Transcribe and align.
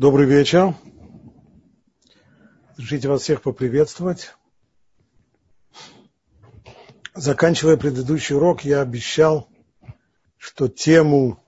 Добрый 0.00 0.24
вечер. 0.24 0.74
Разрешите 2.70 3.06
вас 3.06 3.20
всех 3.20 3.42
поприветствовать. 3.42 4.34
Заканчивая 7.14 7.76
предыдущий 7.76 8.34
урок, 8.34 8.64
я 8.64 8.80
обещал, 8.80 9.46
что 10.38 10.68
тему 10.68 11.44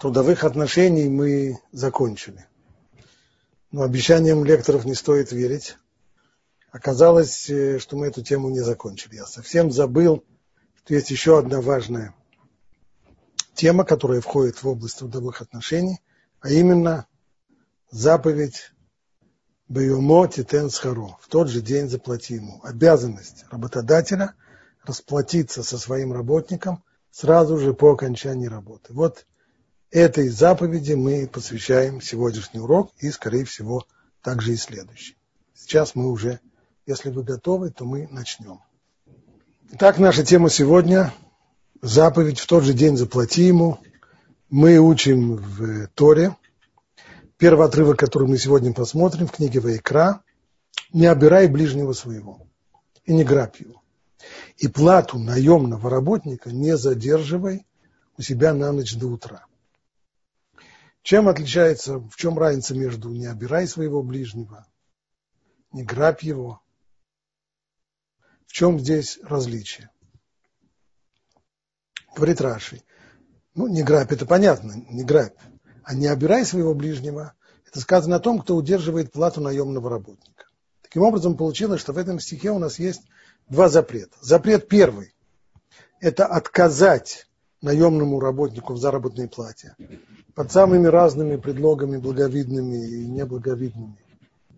трудовых 0.00 0.42
отношений 0.42 1.08
мы 1.08 1.60
закончили. 1.70 2.44
Но 3.70 3.82
обещаниям 3.82 4.44
лекторов 4.44 4.84
не 4.84 4.94
стоит 4.94 5.30
верить. 5.30 5.76
Оказалось, 6.72 7.48
э, 7.48 7.78
что 7.78 7.96
мы 7.96 8.08
эту 8.08 8.24
тему 8.24 8.50
не 8.50 8.62
закончили. 8.62 9.14
Я 9.14 9.26
совсем 9.26 9.70
забыл, 9.70 10.24
что 10.74 10.92
есть 10.92 11.12
еще 11.12 11.38
одна 11.38 11.60
важная 11.60 12.16
тема, 13.54 13.84
которая 13.84 14.20
входит 14.20 14.60
в 14.60 14.66
область 14.66 14.98
трудовых 14.98 15.40
отношений, 15.40 16.00
а 16.40 16.50
именно 16.50 17.06
заповедь 17.90 18.72
Бейомо 19.68 20.28
Титен 20.28 20.70
Схаро. 20.70 21.16
В 21.20 21.28
тот 21.28 21.48
же 21.48 21.60
день 21.60 21.88
заплати 21.88 22.34
ему. 22.34 22.60
Обязанность 22.62 23.44
работодателя 23.50 24.34
расплатиться 24.84 25.62
со 25.62 25.78
своим 25.78 26.12
работником 26.12 26.82
сразу 27.10 27.58
же 27.58 27.74
по 27.74 27.92
окончании 27.92 28.46
работы. 28.46 28.92
Вот 28.92 29.26
этой 29.90 30.28
заповеди 30.28 30.94
мы 30.94 31.26
посвящаем 31.26 32.00
сегодняшний 32.00 32.60
урок 32.60 32.92
и, 32.98 33.10
скорее 33.10 33.44
всего, 33.44 33.86
также 34.22 34.52
и 34.52 34.56
следующий. 34.56 35.16
Сейчас 35.54 35.94
мы 35.94 36.10
уже, 36.10 36.40
если 36.86 37.10
вы 37.10 37.22
готовы, 37.22 37.70
то 37.70 37.84
мы 37.84 38.06
начнем. 38.10 38.60
Итак, 39.72 39.98
наша 39.98 40.24
тема 40.24 40.48
сегодня– 40.48 41.12
заповедь 41.82 42.40
в 42.40 42.46
тот 42.46 42.64
же 42.64 42.72
день 42.72 42.96
заплати 42.96 43.42
ему. 43.42 43.78
Мы 44.48 44.78
учим 44.78 45.36
в 45.36 45.88
Торе– 45.88 46.34
Первый 47.38 47.68
отрывок, 47.68 48.00
который 48.00 48.26
мы 48.26 48.36
сегодня 48.36 48.74
посмотрим 48.74 49.28
в 49.28 49.32
книге 49.32 49.60
Вайкра, 49.60 50.24
«Не 50.92 51.06
обирай 51.06 51.46
ближнего 51.46 51.92
своего 51.92 52.48
и 53.04 53.12
не 53.12 53.22
грабь 53.22 53.60
его. 53.60 53.80
И 54.56 54.66
плату 54.66 55.18
наемного 55.18 55.88
работника 55.88 56.50
не 56.50 56.76
задерживай 56.76 57.64
у 58.16 58.22
себя 58.22 58.54
на 58.54 58.72
ночь 58.72 58.96
до 58.96 59.06
утра». 59.06 59.46
Чем 61.02 61.28
отличается, 61.28 62.00
в 62.00 62.16
чем 62.16 62.36
разница 62.36 62.74
между 62.74 63.08
«не 63.10 63.26
обирай 63.26 63.68
своего 63.68 64.02
ближнего», 64.02 64.66
«не 65.70 65.84
грабь 65.84 66.24
его»? 66.24 66.60
В 68.46 68.52
чем 68.52 68.80
здесь 68.80 69.20
различие? 69.22 69.90
Говорит 72.16 72.40
Раши. 72.40 72.82
Ну, 73.54 73.68
не 73.68 73.84
грабь, 73.84 74.10
это 74.10 74.26
понятно, 74.26 74.72
не 74.90 75.04
грабь 75.04 75.36
а 75.88 75.94
не 75.94 76.06
обирай 76.06 76.44
своего 76.44 76.74
ближнего, 76.74 77.32
это 77.66 77.80
сказано 77.80 78.16
о 78.16 78.20
том, 78.20 78.40
кто 78.40 78.54
удерживает 78.56 79.10
плату 79.10 79.40
наемного 79.40 79.88
работника. 79.88 80.44
Таким 80.82 81.02
образом, 81.02 81.34
получилось, 81.34 81.80
что 81.80 81.94
в 81.94 81.96
этом 81.96 82.20
стихе 82.20 82.50
у 82.50 82.58
нас 82.58 82.78
есть 82.78 83.00
два 83.48 83.70
запрета. 83.70 84.14
Запрет 84.20 84.68
первый– 84.68 85.14
это 86.00 86.26
отказать 86.26 87.26
наемному 87.62 88.20
работнику 88.20 88.74
в 88.74 88.78
заработной 88.78 89.28
плате 89.28 89.76
под 90.34 90.52
самыми 90.52 90.88
разными 90.88 91.36
предлогами, 91.36 91.96
благовидными 91.96 92.86
и 92.86 93.06
неблаговидными. 93.06 93.96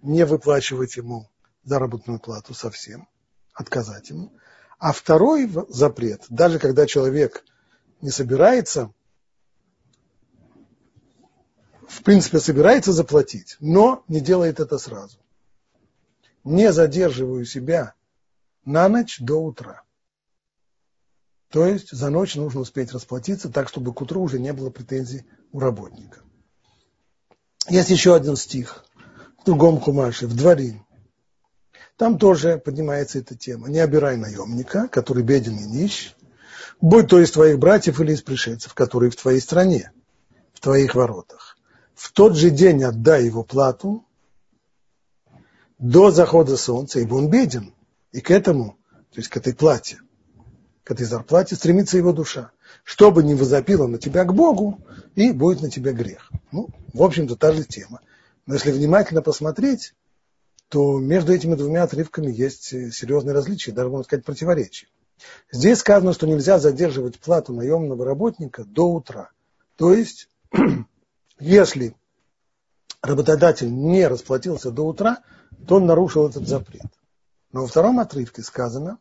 Не 0.03 0.27
выплачивать 0.27 0.97
ему 0.97 1.29
заработную 1.63 2.19
плату 2.19 2.55
совсем, 2.55 3.07
отказать 3.55 4.11
ему. 4.11 4.33
А 4.81 4.93
второй 4.93 5.49
запрет, 5.69 6.25
даже 6.29 6.59
когда 6.59 6.87
человек 6.87 7.45
не 8.01 8.11
собирается 8.11 8.93
в 11.91 12.05
принципе, 12.05 12.39
собирается 12.39 12.93
заплатить, 12.93 13.57
но 13.59 14.05
не 14.07 14.21
делает 14.21 14.61
это 14.61 14.79
сразу. 14.79 15.19
Не 16.45 16.73
задерживаю 16.73 17.45
себя 17.45 17.95
на 18.65 18.89
ночь 18.89 19.19
до 19.19 19.43
утра. 19.43 19.83
То 21.49 21.67
есть 21.67 21.91
за 21.91 22.11
ночь 22.11 22.37
нужно 22.37 22.61
успеть 22.61 22.93
расплатиться 22.93 23.51
так, 23.51 23.69
чтобы 23.69 23.93
к 23.93 24.01
утру 24.01 24.23
уже 24.23 24.39
не 24.39 24.53
было 24.53 24.71
претензий 24.71 25.27
у 25.51 25.59
работника. 25.59 26.21
Есть 27.69 27.91
еще 27.91 28.15
один 28.15 28.37
стих 28.37 28.85
в 29.41 29.45
другом 29.45 29.81
кумаше, 29.81 30.29
в 30.29 30.37
дворе. 30.37 30.81
Там 31.97 32.19
тоже 32.19 32.59
поднимается 32.59 33.19
эта 33.19 33.35
тема. 33.35 33.69
Не 33.69 33.81
обирай 33.81 34.17
наемника, 34.17 34.87
который 34.87 35.25
беден 35.25 35.57
и 35.57 35.65
нищ, 35.65 36.15
будь 36.81 37.09
то 37.09 37.19
из 37.19 37.33
твоих 37.33 37.59
братьев 37.59 38.01
или 38.01 38.13
из 38.13 38.23
пришельцев, 38.23 38.75
которые 38.75 39.11
в 39.11 39.17
твоей 39.17 39.41
стране, 39.41 39.91
в 40.53 40.61
твоих 40.61 40.95
воротах 40.95 41.57
в 42.01 42.13
тот 42.13 42.35
же 42.35 42.49
день 42.49 42.83
отдай 42.83 43.27
его 43.27 43.45
плату 43.45 44.07
до 45.79 46.11
захода 46.11 46.57
солнца, 46.57 46.99
ибо 46.99 47.17
он 47.17 47.29
беден. 47.29 47.75
И 48.11 48.23
к 48.23 48.31
этому, 48.31 48.79
то 49.11 49.19
есть 49.19 49.29
к 49.29 49.37
этой 49.37 49.55
плате, 49.55 50.01
к 50.83 50.93
этой 50.93 51.05
зарплате 51.05 51.57
стремится 51.57 51.99
его 51.99 52.15
душа. 52.15 52.53
Чтобы 52.85 53.23
не 53.23 53.35
возопило 53.35 53.87
на 53.87 53.99
тебя 53.99 54.25
к 54.25 54.33
Богу, 54.33 54.81
и 55.15 55.31
будет 55.31 55.61
на 55.61 55.71
тебя 55.71 55.93
грех. 55.93 56.31
Ну, 56.53 56.71
в 56.95 57.03
общем-то, 57.03 57.37
та 57.37 57.53
же 57.53 57.65
тема. 57.65 58.01
Но 58.47 58.55
если 58.55 58.73
внимательно 58.73 59.21
посмотреть, 59.21 59.93
то 60.71 60.99
между 60.99 61.35
этими 61.35 61.55
двумя 61.55 61.83
отрывками 61.83 62.33
есть 62.33 62.63
серьезные 62.95 63.35
различия, 63.35 63.73
даже, 63.73 63.91
можно 63.91 64.05
сказать, 64.05 64.25
противоречия. 64.25 64.87
Здесь 65.53 65.81
сказано, 65.81 66.15
что 66.15 66.27
нельзя 66.27 66.59
задерживать 66.59 67.19
плату 67.19 67.53
наемного 67.53 68.07
работника 68.07 68.65
до 68.65 68.91
утра. 68.91 69.33
То 69.77 69.93
есть 69.93 70.31
если 71.41 71.97
работодатель 73.03 73.73
не 73.73 74.07
расплатился 74.07 74.71
до 74.71 74.83
утра, 74.83 75.23
то 75.67 75.77
он 75.77 75.87
нарушил 75.87 76.29
этот 76.29 76.47
запрет. 76.47 76.87
Но 77.53 77.63
во 77.63 77.67
втором 77.67 77.99
отрывке 77.99 78.43
сказано, 78.43 78.99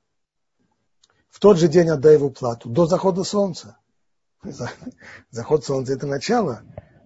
в 1.29 1.39
тот 1.39 1.57
же 1.57 1.67
день 1.67 1.89
отдай 1.89 2.15
его 2.15 2.29
плату, 2.29 2.69
до 2.69 2.85
захода 2.85 3.23
солнца. 3.23 3.77
Заход 5.29 5.65
солнца– 5.65 5.93
это 5.93 6.07
начало 6.07 6.63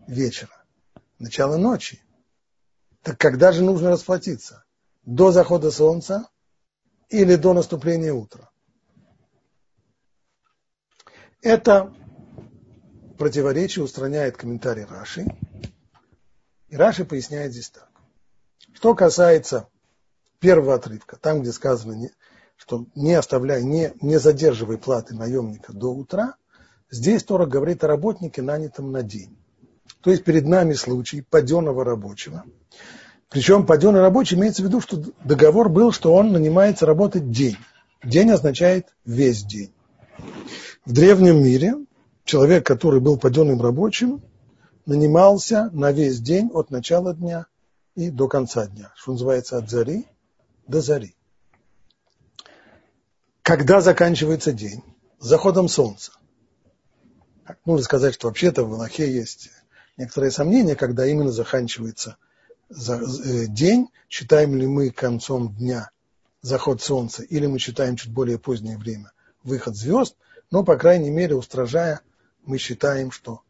вечера, 0.07 0.63
начало 1.19 1.57
ночи. 1.57 2.01
Так 3.01 3.17
когда 3.17 3.51
же 3.51 3.63
нужно 3.63 3.89
расплатиться? 3.89 4.63
До 5.03 5.31
захода 5.31 5.72
солнца 5.72 6.29
или 7.09 7.35
до 7.35 7.53
наступления 7.53 8.13
утра? 8.13 8.49
Это 11.41 11.93
противоречие 13.18 13.84
устраняет 13.84 14.38
комментарий 14.38 14.85
Раши. 14.85 15.25
И 16.69 16.75
Раши 16.75 17.06
поясняет 17.06 17.51
здесь 17.51 17.69
так. 17.69 17.90
Что 18.74 18.96
касается 18.96 19.68
первого 20.40 20.75
отрывка, 20.75 21.18
там, 21.18 21.41
где 21.41 21.52
сказано, 21.52 22.09
что 22.56 22.85
не 22.96 23.13
оставляй, 23.13 23.63
не, 23.63 23.94
не 24.02 24.19
задерживай 24.19 24.78
платы 24.78 25.16
наемника 25.16 25.73
до 25.73 25.94
утра, 25.94 26.35
здесь 26.90 27.23
Тора 27.23 27.46
говорит 27.46 27.84
о 27.84 27.88
работнике, 27.88 28.41
нанятом 28.41 28.91
на 28.91 29.03
день. 29.03 29.38
То 30.02 30.12
есть 30.12 30.23
перед 30.23 30.46
нами 30.46 30.73
случай 30.73 31.22
паденного 31.22 31.85
рабочего. 31.85 32.44
Причем 33.29 33.66
паденный 33.66 34.02
рабочий 34.02 34.35
имеется 34.35 34.62
в 34.62 34.66
виду, 34.66 34.81
что 34.81 35.02
договор 35.23 35.69
был, 35.69 35.91
что 35.91 36.13
он 36.13 36.31
нанимается 36.31 36.85
работать 36.85 37.31
день. 37.31 37.57
День 38.03 38.31
означает 38.31 38.94
весь 39.06 39.44
день. 39.44 39.73
В 40.85 40.91
древнем 40.91 41.41
мире 41.44 41.75
человек, 42.25 42.66
который 42.66 43.00
был 43.00 43.17
паденным 43.17 43.61
рабочим, 43.61 44.22
нанимался 44.85 45.69
на 45.72 45.91
весь 45.91 46.19
день 46.19 46.50
от 46.53 46.69
начала 46.72 47.13
дня 47.13 47.47
и 47.95 48.09
до 48.09 48.28
конца 48.28 48.67
дня, 48.67 48.91
что 48.95 49.11
называется 49.13 49.57
от 49.57 49.69
зари 49.69 50.07
до 50.67 50.81
зари. 50.81 51.16
Когда 53.41 53.81
заканчивается 53.81 54.53
день? 54.53 54.84
Заходом 55.19 55.67
солнца. 55.67 56.13
Нужно 57.66 57.84
сказать, 57.84 58.13
что 58.13 58.28
вообще-то 58.28 58.63
в 58.63 58.73
Аллахе 58.73 59.11
есть 59.11 59.50
некоторые 59.97 60.31
сомнения, 60.31 60.75
когда 60.75 61.05
именно 61.05 61.31
заканчивается 61.31 62.17
э, 62.70 63.46
день, 63.47 63.90
считаем 64.09 64.55
ли 64.55 64.66
мы 64.66 64.90
концом 64.91 65.53
дня 65.53 65.91
заход 66.41 66.81
солнца, 66.81 67.23
или 67.23 67.46
мы 67.46 67.59
считаем 67.59 67.96
чуть 67.96 68.11
более 68.11 68.40
позднее 68.40 68.78
время 68.78 69.11
выход 69.43 69.75
звезд, 69.75 70.16
но, 70.52 70.64
по 70.64 70.78
крайней 70.78 71.09
мере, 71.09 71.35
устражая 71.35 72.02
мы 72.45 72.57
считаем, 72.57 73.11
что 73.11 73.41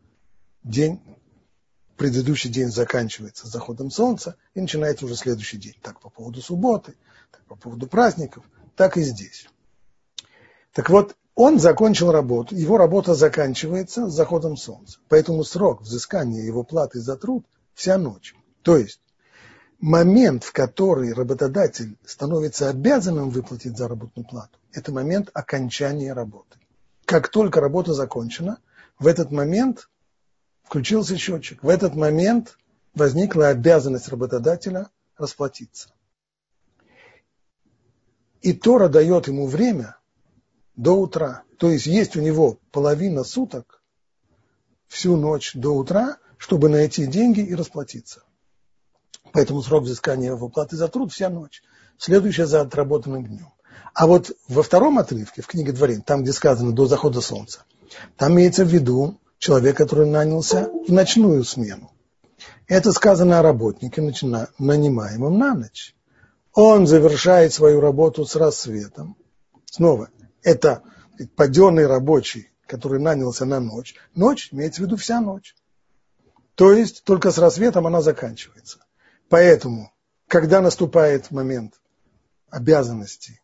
день, 0.63 1.01
предыдущий 1.97 2.49
день 2.49 2.69
заканчивается 2.69 3.47
заходом 3.47 3.91
солнца 3.91 4.35
и 4.53 4.61
начинается 4.61 5.05
уже 5.05 5.15
следующий 5.15 5.57
день. 5.57 5.75
Так 5.81 5.99
по 5.99 6.09
поводу 6.09 6.41
субботы, 6.41 6.95
так 7.31 7.43
по 7.45 7.55
поводу 7.55 7.87
праздников, 7.87 8.43
так 8.75 8.97
и 8.97 9.01
здесь. 9.01 9.47
Так 10.73 10.89
вот, 10.89 11.15
он 11.35 11.59
закончил 11.59 12.11
работу, 12.11 12.55
его 12.55 12.77
работа 12.77 13.15
заканчивается 13.15 14.07
с 14.07 14.13
заходом 14.13 14.55
солнца. 14.55 14.99
Поэтому 15.09 15.43
срок 15.43 15.81
взыскания 15.81 16.43
его 16.43 16.63
платы 16.63 16.99
за 16.99 17.15
труд 17.15 17.45
вся 17.73 17.97
ночь. 17.97 18.35
То 18.61 18.77
есть 18.77 19.01
момент, 19.79 20.43
в 20.43 20.51
который 20.51 21.13
работодатель 21.13 21.97
становится 22.05 22.69
обязанным 22.69 23.31
выплатить 23.31 23.77
заработную 23.77 24.27
плату, 24.27 24.59
это 24.71 24.91
момент 24.91 25.29
окончания 25.33 26.13
работы. 26.13 26.59
Как 27.05 27.29
только 27.29 27.59
работа 27.59 27.93
закончена– 27.93 28.59
в 29.03 29.07
этот 29.07 29.31
момент 29.31 29.89
включился 30.63 31.17
счетчик. 31.17 31.61
В 31.61 31.67
этот 31.67 31.93
момент 31.93 32.57
возникла 32.95 33.49
обязанность 33.49 34.07
работодателя 34.07 34.89
расплатиться. 35.17 35.89
И 38.41 38.53
Тора 38.53 38.87
дает 38.87 39.27
ему 39.27 39.45
время 39.45 39.97
до 40.77 40.93
утра. 40.93 41.43
То 41.57 41.69
есть 41.69 41.85
есть 41.85 42.15
у 42.15 42.21
него 42.21 42.59
половина 42.71 43.25
суток, 43.25 43.83
всю 44.87 45.17
ночь 45.17 45.53
до 45.53 45.71
утра, 45.71 46.17
чтобы 46.37 46.69
найти 46.69 47.05
деньги 47.05 47.41
и 47.41 47.55
расплатиться. 47.55 48.23
Поэтому 49.33 49.61
срок 49.61 49.83
взыскания 49.83 50.33
выплаты 50.33 50.77
за 50.77 50.87
труд 50.87 51.11
вся 51.11 51.29
ночь. 51.29 51.61
Следующая 51.97 52.45
за 52.45 52.61
отработанным 52.61 53.25
днем. 53.25 53.51
А 53.93 54.07
вот 54.07 54.31
во 54.47 54.63
втором 54.63 54.97
отрывке, 54.97 55.41
в 55.41 55.47
книге 55.47 55.73
Дворин, 55.73 56.03
там, 56.03 56.23
где 56.23 56.31
сказано 56.31 56.71
«до 56.71 56.85
захода 56.85 57.19
солнца», 57.19 57.65
там 58.17 58.33
имеется 58.33 58.65
в 58.65 58.69
виду 58.69 59.19
человек, 59.37 59.77
который 59.77 60.07
нанялся 60.07 60.69
в 60.87 60.91
ночную 60.91 61.43
смену. 61.43 61.91
Это 62.67 62.91
сказано 62.91 63.39
о 63.39 63.43
работнике, 63.43 64.01
нанимаемом 64.57 65.37
на 65.37 65.53
ночь. 65.53 65.95
Он 66.53 66.87
завершает 66.87 67.53
свою 67.53 67.81
работу 67.81 68.25
с 68.25 68.35
рассветом. 68.35 69.17
Снова, 69.65 70.09
это 70.43 70.83
паденный 71.35 71.87
рабочий, 71.87 72.51
который 72.67 72.99
нанялся 72.99 73.45
на 73.45 73.59
ночь. 73.59 73.95
Ночь 74.15 74.49
имеется 74.51 74.81
в 74.81 74.85
виду 74.85 74.97
вся 74.97 75.19
ночь. 75.19 75.55
То 76.55 76.71
есть 76.71 77.03
только 77.03 77.31
с 77.31 77.37
рассветом 77.37 77.87
она 77.87 78.01
заканчивается. 78.01 78.79
Поэтому, 79.29 79.91
когда 80.27 80.61
наступает 80.61 81.31
момент 81.31 81.73
обязанности 82.49 83.41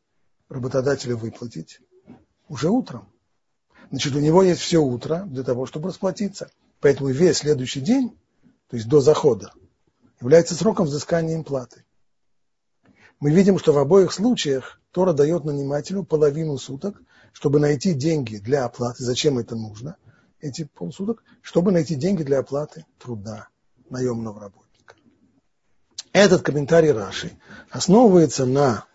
работодателя 0.50 1.16
выплатить, 1.16 1.80
уже 2.48 2.70
утром. 2.70 3.08
Значит, 3.90 4.16
у 4.16 4.20
него 4.20 4.44
есть 4.44 4.62
все 4.62 4.78
утро 4.78 5.24
для 5.26 5.44
того, 5.44 5.66
чтобы 5.66 5.90
расплатиться. 5.90 6.52
Поэтому 6.80 7.10
весь 7.10 7.38
следующий 7.38 7.82
день, 7.82 8.18
то 8.70 8.76
есть 8.76 8.88
до 8.88 9.02
захода, 9.02 9.52
является 10.22 10.56
сроком 10.56 10.86
взыскания 10.86 11.36
им 11.36 11.44
платы. 11.44 11.84
Мы 13.20 13.32
видим, 13.32 13.58
что 13.58 13.74
в 13.74 13.78
обоих 13.78 14.14
случаях 14.14 14.80
Тора 14.92 15.14
дает 15.14 15.44
нанимателю 15.44 16.04
половину 16.04 16.58
суток, 16.58 17.02
чтобы 17.34 17.60
найти 17.60 17.94
деньги 17.94 18.38
для 18.38 18.66
оплаты. 18.66 19.04
Зачем 19.04 19.38
это 19.40 19.56
нужно? 19.56 19.98
Эти 20.40 20.64
полсуток, 20.64 21.24
чтобы 21.42 21.72
найти 21.72 21.96
деньги 21.96 22.24
для 22.24 22.40
оплаты 22.40 22.86
труда 22.98 23.50
наемного 23.90 24.40
работника. 24.40 24.96
Этот 26.14 26.44
комментарий 26.44 26.92
Раши 26.92 27.38
основывается 27.70 28.46
на 28.46 28.86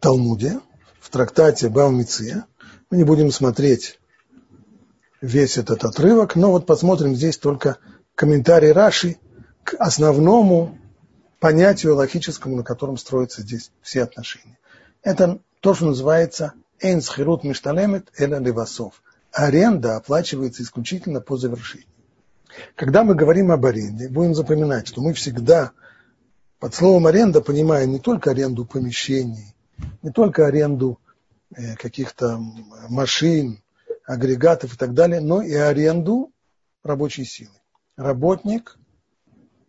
Талмуде, 0.00 0.60
в 1.00 1.08
трактате 1.10 1.68
Баумиция, 1.68 2.46
мы 2.90 2.96
не 2.96 3.04
будем 3.04 3.30
смотреть 3.30 4.00
весь 5.20 5.58
этот 5.58 5.84
отрывок, 5.84 6.34
но 6.34 6.50
вот 6.50 6.66
посмотрим 6.66 7.14
здесь 7.14 7.38
только 7.38 7.78
комментарий 8.16 8.72
Раши 8.72 9.16
к 9.62 9.74
основному 9.78 10.76
понятию 11.38 11.94
логическому, 11.94 12.56
на 12.56 12.64
котором 12.64 12.96
строятся 12.96 13.42
здесь 13.42 13.70
все 13.80 14.02
отношения. 14.02 14.58
Это 15.02 15.38
то, 15.60 15.74
что 15.74 15.86
называется 15.86 16.54
«эйн 16.80 17.00
схирут 17.00 17.44
мишталемет 17.44 18.10
эля 18.18 18.38
левасов». 18.38 19.02
Аренда 19.32 19.96
оплачивается 19.96 20.64
исключительно 20.64 21.20
по 21.20 21.36
завершении. 21.36 21.86
Когда 22.74 23.04
мы 23.04 23.14
говорим 23.14 23.52
об 23.52 23.64
аренде, 23.64 24.08
будем 24.08 24.34
запоминать, 24.34 24.88
что 24.88 25.00
мы 25.00 25.12
всегда 25.12 25.70
под 26.58 26.74
словом 26.74 27.06
аренда 27.06 27.40
понимаем 27.40 27.92
не 27.92 28.00
только 28.00 28.32
аренду 28.32 28.64
помещений, 28.64 29.54
не 30.02 30.10
только 30.10 30.46
аренду 30.46 30.98
каких-то 31.78 32.38
машин, 32.88 33.62
агрегатов 34.06 34.74
и 34.74 34.76
так 34.76 34.94
далее, 34.94 35.20
но 35.20 35.42
и 35.42 35.54
аренду 35.54 36.32
рабочей 36.82 37.24
силы. 37.24 37.54
Работник 37.96 38.78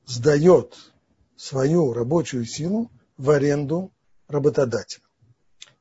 сдает 0.06 0.78
свою 1.36 1.94
рабочую 1.94 2.46
силу 2.46 2.92
в 3.18 3.30
аренду 3.30 3.92
работодателю. 4.28 5.04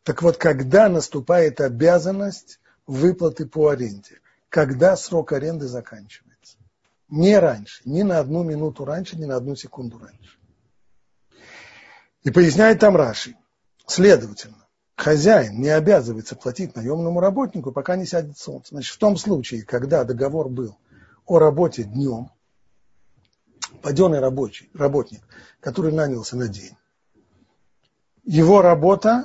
Так 0.02 0.22
вот, 0.22 0.36
когда 0.36 0.88
наступает 0.88 1.60
обязанность 1.60 2.60
выплаты 2.90 3.46
по 3.46 3.68
аренде? 3.68 4.20
Когда 4.48 4.96
срок 4.96 5.32
аренды 5.32 5.66
заканчивается? 5.66 6.58
Не 7.08 7.38
раньше, 7.38 7.82
ни 7.84 8.02
на 8.02 8.18
одну 8.18 8.42
минуту 8.42 8.84
раньше, 8.84 9.16
ни 9.16 9.24
на 9.24 9.36
одну 9.36 9.54
секунду 9.54 9.98
раньше. 9.98 10.38
И 12.22 12.30
поясняет 12.30 12.80
там 12.80 12.96
Раши. 12.96 13.36
Следовательно, 13.86 14.66
хозяин 15.00 15.60
не 15.60 15.68
обязывается 15.68 16.36
платить 16.36 16.76
наемному 16.76 17.20
работнику, 17.20 17.72
пока 17.72 17.96
не 17.96 18.06
сядет 18.06 18.38
солнце. 18.38 18.74
Значит, 18.74 18.94
в 18.94 18.98
том 18.98 19.16
случае, 19.16 19.62
когда 19.62 20.04
договор 20.04 20.48
был 20.48 20.76
о 21.26 21.38
работе 21.38 21.84
днем, 21.84 22.30
паденный 23.82 24.20
рабочий, 24.20 24.70
работник, 24.74 25.22
который 25.60 25.92
нанялся 25.92 26.36
на 26.36 26.48
день, 26.48 26.76
его 28.24 28.60
работа, 28.60 29.24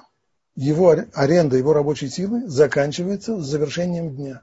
его 0.56 0.96
аренда 1.14 1.58
его 1.58 1.74
рабочей 1.74 2.10
силы 2.10 2.48
заканчивается 2.48 3.42
с 3.42 3.46
завершением 3.46 4.16
дня. 4.16 4.42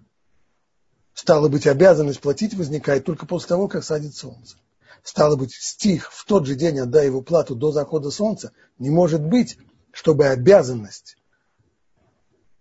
Стало 1.14 1.48
быть, 1.48 1.66
обязанность 1.66 2.20
платить 2.20 2.54
возникает 2.54 3.04
только 3.04 3.26
после 3.26 3.48
того, 3.48 3.68
как 3.68 3.84
садит 3.84 4.14
солнце. 4.14 4.56
Стало 5.02 5.36
быть, 5.36 5.52
стих 5.52 6.12
в 6.12 6.24
тот 6.26 6.46
же 6.46 6.54
день 6.54 6.78
отдай 6.78 7.06
его 7.06 7.22
плату 7.22 7.54
до 7.54 7.72
захода 7.72 8.10
солнца 8.10 8.52
не 8.78 8.90
может 8.90 9.24
быть, 9.24 9.58
чтобы 9.92 10.26
обязанность 10.26 11.16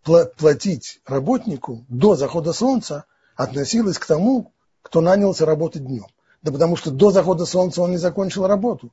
платить 0.03 1.01
работнику 1.05 1.85
до 1.89 2.15
захода 2.15 2.53
солнца 2.53 3.05
относилась 3.35 3.97
к 3.97 4.05
тому, 4.05 4.51
кто 4.81 5.01
нанялся 5.01 5.45
работать 5.45 5.85
днем. 5.85 6.07
Да 6.41 6.51
потому 6.51 6.75
что 6.75 6.91
до 6.91 7.11
захода 7.11 7.45
солнца 7.45 7.81
он 7.81 7.91
не 7.91 7.97
закончил 7.97 8.47
работу. 8.47 8.91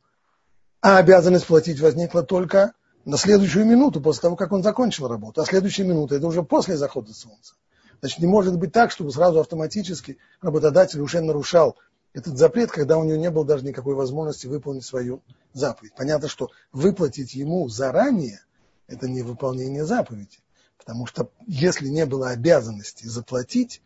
А 0.81 0.99
обязанность 0.99 1.46
платить 1.46 1.81
возникла 1.81 2.22
только 2.22 2.72
на 3.05 3.16
следующую 3.16 3.64
минуту 3.64 4.00
после 4.00 4.22
того, 4.22 4.37
как 4.37 4.52
он 4.52 4.62
закончил 4.62 5.08
работу. 5.08 5.40
А 5.40 5.46
следующая 5.46 5.84
минута– 5.84 6.14
это 6.16 6.26
уже 6.26 6.43
после 6.43 6.76
захода 6.76 7.14
солнца. 7.14 7.54
Значит, 8.00 8.20
не 8.20 8.26
может 8.26 8.56
быть 8.58 8.72
так, 8.72 8.90
чтобы 8.90 9.11
сразу 9.11 9.40
автоматически 9.40 10.19
работодатель 10.40 11.00
уже 11.00 11.20
нарушал 11.20 11.76
этот 12.12 12.38
запрет, 12.38 12.70
когда 12.70 12.96
у 12.99 13.04
него 13.04 13.16
не 13.16 13.31
было 13.31 13.44
даже 13.44 13.64
никакой 13.64 13.94
возможности 13.94 14.46
выполнить 14.46 14.84
свою 14.84 15.22
заповедь. 15.52 15.94
Понятно, 15.96 16.28
что 16.28 16.50
выплатить 16.72 17.34
ему 17.34 17.69
заранее– 17.69 18.40
это 18.87 19.08
не 19.08 19.22
выполнение 19.22 19.84
заповеди. 19.84 20.38
Потому 20.78 21.06
что 21.06 21.30
если 21.46 21.88
не 21.88 22.06
было 22.06 22.30
обязанности 22.30 23.06
заплатить, 23.06 23.82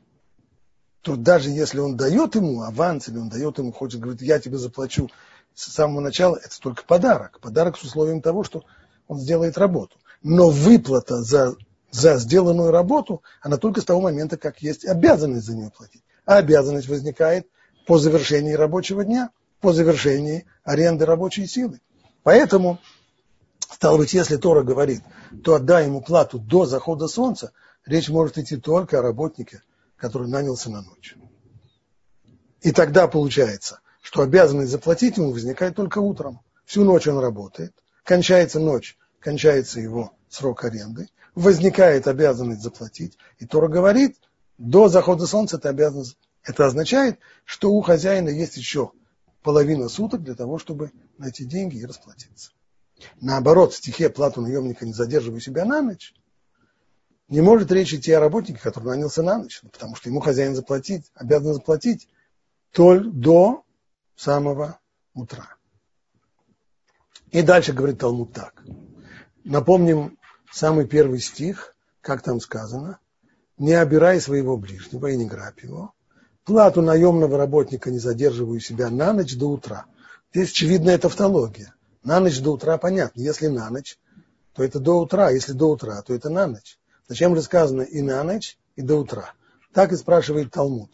то 1.01 1.17
даже 1.17 1.51
если 1.51 1.81
он 1.81 1.97
дает 1.97 2.37
ему 2.37 2.63
аванс, 2.63 3.09
или 3.09 3.19
он 3.19 3.29
дает 3.29 3.59
ему, 3.59 3.73
хочет, 3.73 4.01
говорит, 4.01 4.23
я 4.23 4.39
тебе 4.39 4.57
заплачу 4.57 5.11
с 5.55 5.73
самого 5.73 6.01
начала, 6.01 6.37
это 6.37 6.59
только 6.61 6.85
подарок. 6.85 7.41
Подарок 7.41 7.77
с 7.77 7.83
условием 7.83 8.23
того, 8.23 8.45
что 8.45 8.65
он 9.09 9.19
сделает 9.19 9.59
работу. 9.59 9.97
Но 10.23 10.51
выплата 10.51 11.23
за, 11.23 11.57
за 11.91 12.17
сделанную 12.19 12.71
работу, 12.71 13.23
она 13.41 13.57
только 13.57 13.81
с 13.81 13.85
того 13.85 14.01
момента, 14.01 14.37
как 14.37 14.63
есть 14.63 14.85
обязанность 14.85 15.47
за 15.47 15.57
нее 15.57 15.73
платить. 15.77 16.05
А 16.25 16.37
обязанность 16.37 16.89
возникает 16.89 17.49
по 17.87 17.99
завершении 17.99 18.53
рабочего 18.53 19.05
дня, 19.05 19.31
по 19.61 19.73
завершении 19.73 20.47
аренды 20.63 21.05
рабочей 21.05 21.47
силы. 21.47 21.81
Поэтому 22.23 22.79
Стало 23.73 23.97
быть, 23.97 24.13
если 24.13 24.37
Тора 24.37 24.63
говорит, 24.63 25.03
то 25.43 25.55
отдай 25.55 25.87
ему 25.87 26.03
плату 26.03 26.39
до 26.39 26.67
захода 26.67 27.09
солнца, 27.09 27.53
речь 27.87 28.11
может 28.11 28.37
идти 28.37 28.59
только 28.59 28.99
о 28.99 29.03
работнике, 29.03 29.63
который 29.97 30.29
нанялся 30.29 30.71
на 30.71 30.83
ночь. 30.83 31.17
И 32.61 32.71
тогда 32.71 33.09
получается, 33.09 33.81
что 34.03 34.23
обязанность 34.23 34.71
заплатить 34.71 35.17
ему 35.17 35.33
возникает 35.33 35.75
только 35.75 35.99
утром. 35.99 36.41
Всю 36.67 36.85
ночь 36.85 37.09
он 37.09 37.19
работает, 37.19 37.73
кончается 38.05 38.61
ночь, 38.61 38.99
кончается 39.21 39.81
его 39.81 40.13
срок 40.29 40.65
аренды, 40.65 41.09
возникает 41.35 42.07
обязанность 42.07 42.61
заплатить, 42.61 43.17
и 43.39 43.47
Тора 43.47 43.69
говорит, 43.69 44.17
до 44.59 44.89
захода 44.89 45.27
солнца 45.27 45.57
это 45.57 45.71
обязанность. 45.71 46.19
Это 46.45 46.67
означает, 46.67 47.19
что 47.45 47.73
у 47.73 47.81
хозяина 47.81 48.29
есть 48.29 48.57
еще 48.57 48.93
половина 49.43 49.89
суток 49.89 50.23
для 50.23 50.35
того, 50.35 50.59
чтобы 50.59 50.93
найти 51.17 51.45
деньги 51.45 51.79
и 51.79 51.87
расплатиться. 51.87 52.51
Наоборот, 53.21 53.73
в 53.73 53.77
стихе 53.77 54.11
плату 54.11 54.41
наемника 54.41 54.87
не 54.87 54.93
задерживаю 54.93 55.41
себя 55.41 55.65
на 55.65 55.83
ночь, 55.83 56.15
не 57.29 57.41
может 57.41 57.73
речь 57.73 57.95
идти 57.95 58.13
о 58.13 58.21
работнике, 58.21 58.61
который 58.61 58.91
нанялся 58.91 59.23
на 59.23 59.39
ночь, 59.39 59.63
потому 59.73 59.95
что 59.95 60.11
ему 60.11 60.21
хозяин 60.21 60.55
заплатить, 60.55 61.11
обязан 61.15 61.55
заплатить 61.55 62.09
только 62.73 63.09
до 63.09 63.65
самого 64.17 64.79
утра. 65.15 65.57
И 67.31 67.41
дальше 67.41 67.73
говорит 67.73 68.01
Талмуд 68.01 68.33
так. 68.35 68.63
Напомним 69.45 70.19
самый 70.53 70.87
первый 70.87 71.21
стих, 71.21 71.75
как 72.03 72.23
там 72.23 72.39
сказано, 72.41 72.99
не 73.57 73.73
обирай 73.73 74.21
своего 74.21 74.57
ближнего 74.57 75.07
и 75.07 75.17
не 75.17 75.25
грабь 75.25 75.63
его. 75.63 75.95
Плату 76.45 76.83
наемного 76.83 77.39
работника 77.39 77.91
не 77.91 77.99
задерживаю 77.99 78.61
себя 78.61 78.91
на 78.91 79.13
ночь 79.13 79.37
до 79.37 79.49
утра. 79.49 79.87
Здесь 80.35 80.51
очевидная 80.51 80.99
тавтология. 80.99 81.75
На 82.03 82.21
ночь 82.21 82.41
до 82.41 82.53
утра 82.53 82.79
понятно. 82.79 83.21
Если 83.21 83.47
на 83.47 83.71
ночь, 83.71 83.99
то 84.55 84.65
это 84.65 84.81
до 84.81 85.01
утра. 85.01 85.31
Если 85.31 85.53
до 85.53 85.71
утра, 85.71 86.03
то 86.03 86.15
это 86.15 86.31
на 86.31 86.47
ночь. 86.47 86.79
Зачем 87.09 87.35
же 87.37 87.43
сказано 87.43 87.83
и 87.83 88.03
на 88.03 88.23
ночь, 88.25 88.59
и 88.77 88.83
до 88.83 88.97
утра? 88.97 89.35
Так 89.73 89.93
и 89.93 89.97
спрашивает 89.97 90.51
Талмуд. 90.51 90.91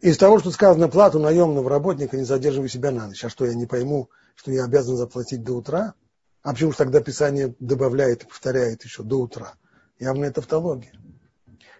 Из 0.00 0.16
того, 0.16 0.38
что 0.38 0.50
сказано, 0.50 0.88
плату 0.88 1.18
наемного 1.18 1.68
работника 1.68 2.16
не 2.16 2.24
задерживай 2.24 2.68
себя 2.68 2.90
на 2.90 3.08
ночь. 3.08 3.24
А 3.24 3.28
что, 3.28 3.44
я 3.44 3.54
не 3.54 3.66
пойму, 3.66 4.10
что 4.36 4.52
я 4.52 4.64
обязан 4.64 4.96
заплатить 4.96 5.42
до 5.42 5.54
утра? 5.54 5.94
А 6.42 6.52
почему 6.52 6.70
же 6.70 6.78
тогда 6.78 7.00
Писание 7.00 7.54
добавляет 7.58 8.22
и 8.22 8.26
повторяет 8.26 8.84
еще 8.84 9.02
до 9.02 9.20
утра? 9.20 9.54
Это 9.98 10.32
тавтология. 10.32 10.92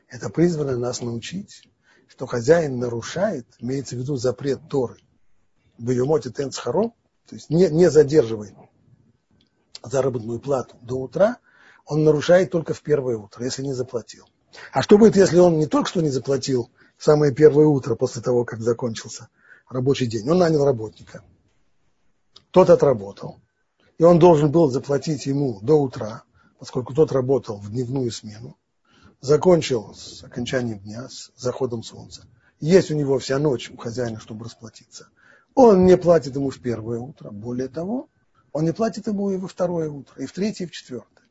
Это 0.08 0.30
призвано 0.30 0.76
нас 0.76 1.00
научить, 1.00 1.68
что 2.08 2.26
хозяин 2.26 2.78
нарушает, 2.78 3.46
имеется 3.60 3.94
в 3.94 4.00
виду 4.00 4.16
запрет 4.16 4.60
Торы, 4.68 4.96
в 5.78 5.90
ее 5.90 6.04
моте 6.04 6.30
тенцхаро, 6.30 6.92
то 7.26 7.34
есть 7.34 7.50
не, 7.50 7.68
не 7.68 7.90
задерживай 7.90 8.54
заработную 9.82 10.40
плату 10.40 10.76
до 10.82 10.96
утра, 10.96 11.38
он 11.86 12.04
нарушает 12.04 12.50
только 12.50 12.74
в 12.74 12.82
первое 12.82 13.16
утро, 13.16 13.44
если 13.44 13.62
не 13.62 13.72
заплатил. 13.72 14.26
А 14.72 14.82
что 14.82 14.98
будет, 14.98 15.16
если 15.16 15.38
он 15.38 15.58
не 15.58 15.66
только 15.66 15.88
что 15.88 16.00
не 16.00 16.10
заплатил 16.10 16.70
самое 16.98 17.32
первое 17.32 17.66
утро 17.66 17.94
после 17.94 18.22
того, 18.22 18.44
как 18.44 18.60
закончился 18.60 19.28
рабочий 19.68 20.06
день? 20.06 20.28
Он 20.28 20.38
нанял 20.38 20.64
работника. 20.64 21.22
Тот 22.50 22.70
отработал. 22.70 23.38
И 23.98 24.04
он 24.04 24.18
должен 24.18 24.50
был 24.50 24.70
заплатить 24.70 25.26
ему 25.26 25.58
до 25.60 25.74
утра, 25.74 26.22
поскольку 26.58 26.94
тот 26.94 27.12
работал 27.12 27.58
в 27.58 27.70
дневную 27.70 28.10
смену. 28.10 28.56
Закончил 29.20 29.94
с 29.94 30.22
окончанием 30.22 30.78
дня, 30.78 31.08
с 31.08 31.32
заходом 31.36 31.82
солнца. 31.82 32.26
Есть 32.60 32.90
у 32.90 32.94
него 32.94 33.18
вся 33.18 33.38
ночь 33.38 33.70
у 33.70 33.76
хозяина, 33.76 34.20
чтобы 34.20 34.44
расплатиться. 34.44 35.08
Он 35.60 35.86
не 35.86 35.96
платит 35.96 36.36
ему 36.36 36.50
в 36.50 36.60
первое 36.60 37.00
утро. 37.00 37.32
Более 37.32 37.66
того, 37.66 38.08
он 38.52 38.64
не 38.64 38.72
платит 38.72 39.08
ему 39.08 39.32
и 39.32 39.36
во 39.38 39.48
второе 39.48 39.90
утро, 39.90 40.22
и 40.22 40.26
в 40.26 40.30
третье, 40.30 40.66
и 40.66 40.68
в 40.68 40.70
четвертое. 40.70 41.24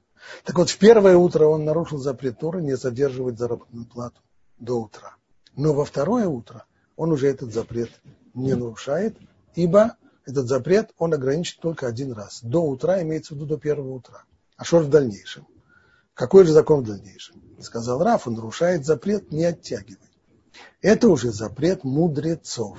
Так 0.43 0.57
вот, 0.57 0.69
в 0.69 0.77
первое 0.77 1.15
утро 1.15 1.45
он 1.45 1.63
нарушил 1.63 1.97
запрет 1.97 2.37
Торы 2.37 2.61
не 2.61 2.75
задерживать 2.75 3.39
заработную 3.39 3.85
плату 3.85 4.19
до 4.59 4.81
утра. 4.81 5.15
Но 5.55 5.71
во 5.71 5.85
второе 5.85 6.27
утро 6.27 6.65
он 6.97 7.13
уже 7.13 7.29
этот 7.29 7.53
запрет 7.53 7.89
не 8.33 8.53
нарушает, 8.53 9.15
ибо 9.55 9.95
этот 10.25 10.49
запрет 10.49 10.91
он 10.97 11.13
ограничен 11.13 11.61
только 11.61 11.87
один 11.87 12.11
раз. 12.11 12.41
До 12.43 12.67
утра 12.67 13.01
имеется 13.03 13.33
в 13.33 13.37
виду 13.37 13.45
до 13.45 13.57
первого 13.57 13.93
утра. 13.93 14.25
А 14.57 14.65
что 14.65 14.79
в 14.79 14.89
дальнейшем? 14.89 15.47
Какой 16.13 16.43
же 16.43 16.51
закон 16.51 16.83
в 16.83 16.85
дальнейшем? 16.85 17.41
Сказал 17.61 18.03
Раф, 18.03 18.27
он 18.27 18.33
нарушает 18.33 18.85
запрет 18.85 19.31
не 19.31 19.45
оттягивай. 19.45 20.11
Это 20.81 21.07
уже 21.07 21.31
запрет 21.31 21.85
мудрецов. 21.85 22.77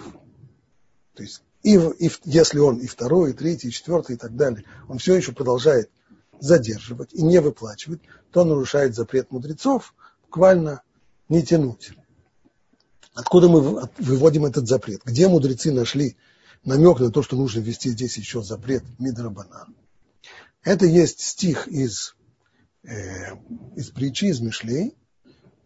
То 1.18 1.24
есть, 1.24 1.42
и, 1.64 1.74
и, 1.74 2.10
если 2.26 2.60
он 2.60 2.76
и 2.76 2.86
второй, 2.86 3.32
и 3.32 3.34
третий, 3.34 3.68
и 3.68 3.72
четвертый, 3.72 4.14
и 4.14 4.18
так 4.18 4.36
далее, 4.36 4.62
он 4.88 4.98
все 4.98 5.16
еще 5.16 5.32
продолжает 5.32 5.90
задерживать 6.38 7.12
и 7.12 7.22
не 7.22 7.40
выплачивать, 7.40 8.00
то 8.30 8.44
нарушает 8.44 8.94
запрет 8.94 9.32
мудрецов, 9.32 9.94
буквально 10.22 10.82
не 11.28 11.42
тянуть. 11.42 11.90
Откуда 13.14 13.48
мы 13.48 13.88
выводим 13.98 14.46
этот 14.46 14.68
запрет? 14.68 15.00
Где 15.04 15.26
мудрецы 15.26 15.72
нашли 15.72 16.16
намек 16.62 17.00
на 17.00 17.10
то, 17.10 17.24
что 17.24 17.34
нужно 17.34 17.58
ввести 17.58 17.90
здесь 17.90 18.16
еще 18.16 18.40
запрет 18.44 18.84
Мидрабанан? 19.00 19.74
Это 20.62 20.86
есть 20.86 21.20
стих 21.20 21.66
из, 21.66 22.14
э, 22.84 23.34
из 23.74 23.90
притчи, 23.90 24.26
из 24.26 24.38
Мишлей, 24.38 24.96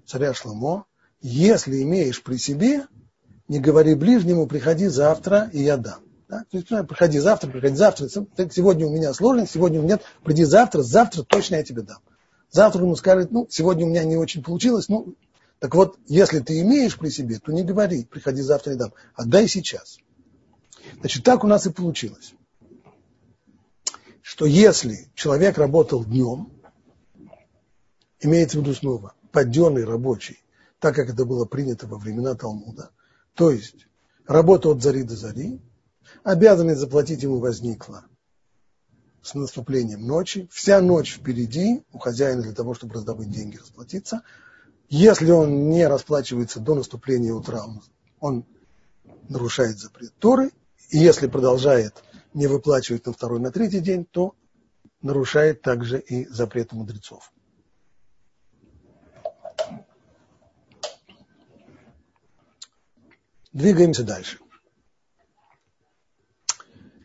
царя 0.07 0.33
Шламо. 0.33 0.87
Если 1.21 1.83
имеешь 1.83 2.23
при 2.23 2.39
себе, 2.39 2.87
не 3.49 3.59
говори 3.59 3.95
ближнему, 3.95 4.47
приходи 4.47 4.87
завтра, 4.87 5.51
и 5.53 5.63
я 5.63 5.77
дам. 5.77 6.01
Да? 6.29 6.45
То 6.51 6.57
есть, 6.57 6.71
ну, 6.71 6.85
приходи 6.85 7.19
завтра, 7.19 7.51
приходи 7.51 7.77
завтра. 7.77 8.09
Сегодня 8.09 8.87
у 8.87 8.91
меня 8.91 9.13
сложность, 9.13 9.53
сегодня 9.53 9.81
у 9.81 9.83
меня 9.83 9.95
нет. 9.95 10.03
Приди 10.25 10.45
завтра, 10.45 10.83
завтра 10.83 11.23
точно 11.23 11.57
я 11.57 11.63
тебе 11.63 11.83
дам. 11.83 11.99
Завтра 12.51 12.83
ему 12.83 12.97
скажет, 12.97 13.31
ну, 13.31 13.47
сегодня 13.51 13.87
у 13.87 13.89
меня 13.89 14.05
не 14.05 14.17
очень 14.17 14.43
получилось, 14.43 14.89
ну, 14.89 15.15
так 15.59 15.77
вот, 15.77 15.97
если 16.07 16.41
ты 16.41 16.61
имеешь 16.61 16.99
при 16.99 17.09
себе, 17.09 17.39
то 17.39 17.53
не 17.53 17.63
говори, 17.63 18.05
приходи 18.05 18.43
завтра 18.43 18.73
и 18.73 18.77
дам. 18.77 18.93
Отдай 19.15 19.47
сейчас. 19.47 19.99
Значит, 20.99 21.23
так 21.23 21.45
у 21.45 21.47
нас 21.47 21.67
и 21.67 21.71
получилось. 21.71 22.35
Что 24.23 24.45
если 24.45 25.09
человек 25.15 25.59
работал 25.59 26.05
днем, 26.05 26.51
имеется 28.19 28.59
в 28.59 28.63
виду 28.63 28.75
снова, 28.75 29.15
подденный 29.31 29.85
рабочий, 29.85 30.43
так 30.81 30.97
как 30.97 31.11
это 31.11 31.25
было 31.25 31.45
принято 31.45 31.87
во 31.87 31.97
времена 31.97 32.35
Талмуда, 32.35 32.91
то 33.35 33.51
есть 33.51 33.87
работа 34.27 34.69
от 34.69 34.83
зари 34.83 35.03
до 35.03 35.17
зари, 35.17 35.61
обязанность 36.23 36.81
заплатить 36.81 37.23
ему 37.23 37.39
возникла 37.39 38.05
с 39.23 39.35
наступлением 39.35 40.07
ночи. 40.07 40.49
Вся 40.51 40.81
ночь 40.81 41.15
впереди 41.15 41.83
у 41.93 41.99
хозяина 41.99 42.43
для 42.43 42.53
того, 42.53 42.75
чтобы 42.75 42.95
раздобыть 42.95 43.31
деньги, 43.31 43.57
расплатиться. 43.57 44.23
Если 44.89 45.31
он 45.31 45.71
не 45.71 45.87
расплачивается 45.87 46.61
до 46.61 46.75
наступления 46.75 47.33
утра, 47.33 47.65
он, 48.21 48.45
нарушает 49.29 49.79
запрет 49.79 50.12
Торы. 50.19 50.51
И 50.91 50.99
если 50.99 51.27
продолжает 51.27 52.03
не 52.35 52.47
выплачивать 52.47 53.07
на 53.07 53.12
второй, 53.12 53.41
на 53.41 53.51
третий 53.51 53.81
день, 53.81 54.05
то 54.05 54.35
нарушает 55.01 55.62
также 55.62 55.99
и 55.99 56.27
запреты 56.27 56.77
мудрецов. 56.77 57.33
Двигаемся 63.53 64.03
дальше. 64.03 64.39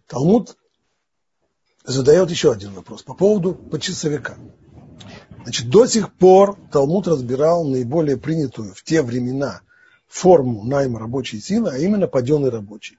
Талмуд 0.07 0.57
задает 1.83 2.29
еще 2.29 2.51
один 2.53 2.73
вопрос 2.73 3.03
по 3.03 3.13
поводу 3.13 3.53
почасовика. 3.53 4.37
Значит, 5.43 5.69
до 5.69 5.85
сих 5.85 6.13
пор 6.13 6.57
Талмуд 6.71 7.07
разбирал 7.07 7.65
наиболее 7.65 8.17
принятую 8.17 8.73
в 8.73 8.83
те 8.83 9.01
времена 9.01 9.61
форму 10.07 10.63
найма 10.63 10.99
рабочей 10.99 11.41
силы, 11.41 11.71
а 11.71 11.77
именно 11.77 12.07
паденный 12.07 12.49
рабочий. 12.49 12.97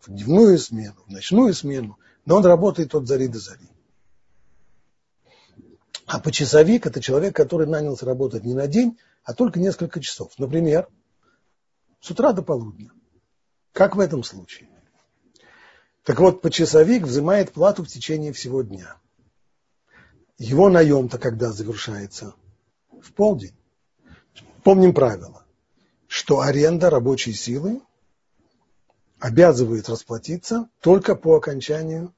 В 0.00 0.08
дневную 0.08 0.58
смену, 0.58 0.96
в 1.06 1.10
ночную 1.10 1.54
смену, 1.54 1.98
но 2.24 2.36
он 2.36 2.44
работает 2.44 2.94
от 2.94 3.06
зари 3.06 3.26
до 3.26 3.40
зари. 3.40 3.68
А 6.06 6.20
почасовик– 6.20 6.86
это 6.88 7.00
человек, 7.00 7.34
который 7.34 7.66
нанялся 7.66 8.06
работать 8.06 8.44
не 8.44 8.54
на 8.54 8.66
день, 8.66 8.98
а 9.24 9.34
только 9.34 9.58
несколько 9.58 10.00
часов. 10.00 10.32
Например, 10.38 10.88
с 12.02 12.10
утра 12.10 12.32
до 12.32 12.42
полудня. 12.42 12.90
Как 13.72 13.96
в 13.96 14.00
этом 14.00 14.24
случае? 14.24 14.68
Так 16.02 16.18
вот, 16.18 16.42
почасовик 16.42 17.04
взимает 17.04 17.52
плату 17.52 17.84
в 17.84 17.88
течение 17.88 18.32
всего 18.32 18.62
дня. 18.62 18.96
Его 20.36 20.68
наем-то 20.68 21.18
когда 21.18 21.52
завершается? 21.52 22.34
В 22.90 23.12
полдень. 23.12 23.56
Помним 24.64 24.92
правило, 24.92 25.46
что 26.08 26.40
аренда 26.40 26.90
рабочей 26.90 27.32
силы 27.32 27.80
обязывает 29.20 29.88
расплатиться 29.88 30.68
только 30.80 31.14
по 31.14 31.36
окончанию 31.36 32.12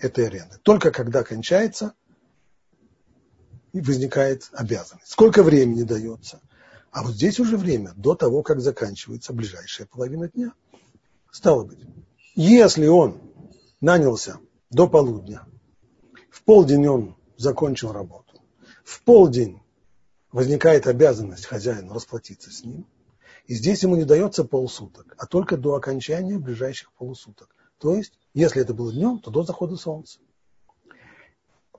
этой 0.00 0.26
аренды. 0.26 0.58
Только 0.62 0.90
когда 0.90 1.22
кончается, 1.22 1.92
возникает 3.74 4.48
обязанность. 4.52 5.08
Сколько 5.08 5.42
времени 5.42 5.82
дается? 5.82 6.40
А 6.96 7.02
вот 7.02 7.12
здесь 7.12 7.38
уже 7.38 7.58
время 7.58 7.92
до 7.94 8.14
того, 8.14 8.42
как 8.42 8.62
заканчивается 8.62 9.34
ближайшая 9.34 9.86
половина 9.86 10.30
дня. 10.30 10.54
Стало 11.30 11.64
быть, 11.64 11.80
если 12.34 12.86
он 12.86 13.20
нанялся 13.82 14.38
до 14.70 14.88
полудня, 14.88 15.46
в 16.30 16.42
полдень 16.42 16.88
он 16.88 17.14
закончил 17.36 17.92
работу, 17.92 18.40
в 18.82 19.02
полдень 19.02 19.60
возникает 20.32 20.86
обязанность 20.86 21.44
хозяину 21.44 21.92
расплатиться 21.92 22.50
с 22.50 22.64
ним, 22.64 22.86
и 23.44 23.54
здесь 23.54 23.82
ему 23.82 23.96
не 23.96 24.04
дается 24.04 24.44
полсуток, 24.44 25.14
а 25.18 25.26
только 25.26 25.58
до 25.58 25.74
окончания 25.74 26.38
ближайших 26.38 26.90
полусуток. 26.94 27.54
То 27.76 27.94
есть, 27.94 28.18
если 28.32 28.62
это 28.62 28.72
было 28.72 28.90
днем, 28.90 29.18
то 29.18 29.30
до 29.30 29.42
захода 29.42 29.76
солнца. 29.76 30.18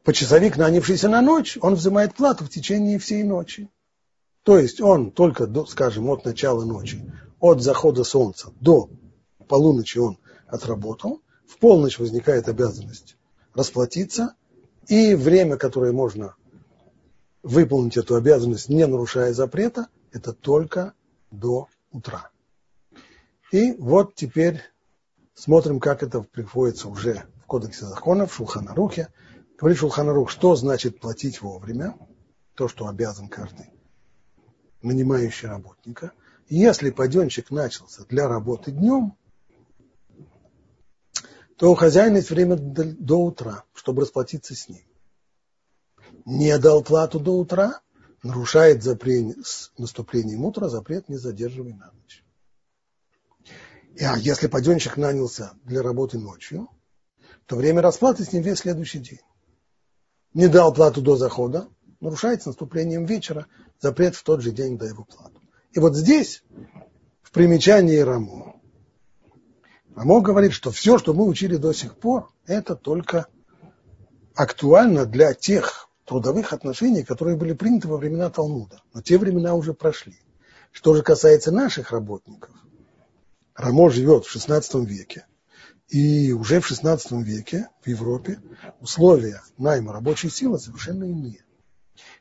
Почасовик, 0.03 0.57
нанявшийся 0.57 1.09
на 1.09 1.24
ночь, 1.24 1.57
он 1.59 1.74
взимает 1.74 2.13
плату 2.13 2.45
в 2.45 2.50
течение 2.50 3.00
всей 3.00 3.24
ночи. 3.24 3.67
То 4.47 4.57
есть 4.57 4.79
он 4.79 5.11
только, 5.11 5.45
до, 5.45 5.65
скажем, 5.65 6.09
от 6.09 6.23
начала 6.23 6.63
ночи, 6.63 7.03
от 7.41 7.61
захода 7.61 8.05
солнца 8.05 8.53
до 8.61 8.89
полуночи 9.49 9.97
он 9.97 10.19
отработал, 10.47 11.21
в 11.45 11.57
полночь 11.57 11.99
возникает 11.99 12.47
обязанность 12.47 13.17
расплатиться, 13.53 14.35
и 14.87 15.15
время, 15.15 15.57
которое 15.57 15.91
можно 15.91 16.37
выполнить 17.43 17.97
эту 17.97 18.15
обязанность, 18.15 18.69
не 18.69 18.87
нарушая 18.87 19.33
запрета, 19.33 19.89
это 20.13 20.31
только 20.31 20.93
до 21.29 21.67
утра. 21.91 22.29
И 23.51 23.73
вот 23.73 24.15
теперь 24.15 24.61
смотрим, 25.33 25.81
как 25.81 26.03
это 26.03 26.21
приходится 26.21 26.87
уже 26.87 27.25
в 27.43 27.47
Кодексе 27.47 27.85
законов, 27.85 28.31
в 28.31 28.35
Шулханарухе. 28.35 29.09
Говорит 29.59 29.77
Шулханарух, 29.77 30.29
что 30.29 30.55
значит 30.55 31.01
платить 31.01 31.41
вовремя, 31.41 31.97
то, 32.55 32.69
что 32.69 32.87
обязан 32.87 33.27
каждый 33.27 33.71
нанимающий 34.88 35.48
работника. 35.48 36.13
Если 36.50 36.89
паденщик 36.89 37.51
начался 37.51 38.03
для 38.06 38.27
работы 38.27 38.72
днем, 38.72 39.15
то 41.58 41.72
у 41.72 41.75
хозяина 41.75 42.17
есть 42.17 42.29
время 42.29 42.56
до 42.56 43.17
утра, 43.17 43.63
чтобы 43.74 44.01
расплатиться 44.01 44.56
с 44.56 44.70
ним. 44.70 44.86
Не 46.25 46.58
дал 46.58 46.84
плату 46.84 47.20
до 47.20 47.32
утра, 47.32 47.82
нарушает 48.24 48.84
запрет 48.84 49.38
с 49.46 49.72
наступлением 49.77 50.46
утра 50.46 50.70
запрет 50.70 51.10
не 51.10 51.17
задерживай 51.17 51.74
на 51.74 51.91
ночь. 51.91 52.24
А 54.00 54.17
если 54.17 54.48
паденщик 54.48 54.98
нанялся 54.98 55.53
для 55.63 55.82
работы 55.82 56.20
ночью, 56.20 56.70
то 57.46 57.56
время 57.56 57.82
расплаты 57.82 58.24
с 58.24 58.32
ним 58.32 58.44
весь 58.44 58.60
следующий 58.60 59.00
день. 59.00 59.22
Не 60.34 60.48
дал 60.48 60.74
плату 60.74 61.01
до 61.01 61.15
захода, 61.15 61.67
нарушается 61.99 62.49
наступлением 62.49 63.05
вечера 63.05 63.47
запрет 63.79 64.15
в 64.15 64.23
тот 64.23 64.41
же 64.41 64.51
день 64.51 64.77
до 64.77 64.85
его 64.85 65.03
плату. 65.03 65.41
И 65.71 65.79
вот 65.79 65.95
здесь, 65.95 66.43
в 67.21 67.31
примечании 67.31 67.97
Рамо, 67.99 68.55
Рамо 69.95 70.21
говорит, 70.21 70.53
что 70.53 70.71
все, 70.71 70.97
что 70.97 71.13
мы 71.13 71.25
учили 71.25 71.57
до 71.57 71.73
сих 71.73 71.95
пор, 71.97 72.31
это 72.45 72.75
только 72.75 73.27
актуально 74.35 75.05
для 75.05 75.33
тех 75.33 75.89
трудовых 76.05 76.53
отношений, 76.53 77.03
которые 77.03 77.35
были 77.35 77.53
приняты 77.53 77.87
во 77.87 77.97
времена 77.97 78.29
Талмуда. 78.29 78.81
Но 78.93 79.01
те 79.01 79.17
времена 79.17 79.55
уже 79.55 79.73
прошли. 79.73 80.19
Что 80.71 80.93
же 80.93 81.01
касается 81.01 81.51
наших 81.51 81.91
работников, 81.91 82.51
Рамо 83.55 83.89
живет 83.89 84.25
в 84.25 84.35
XVI 84.35 84.85
веке, 84.85 85.25
и 85.89 86.31
уже 86.31 86.59
в 86.61 86.71
XVI 86.71 87.23
веке 87.23 87.69
в 87.81 87.87
Европе 87.87 88.39
условия 88.79 89.41
найма 89.57 89.93
рабочей 89.93 90.29
силы 90.29 90.59
совершенно 90.59 91.05
иные. 91.05 91.43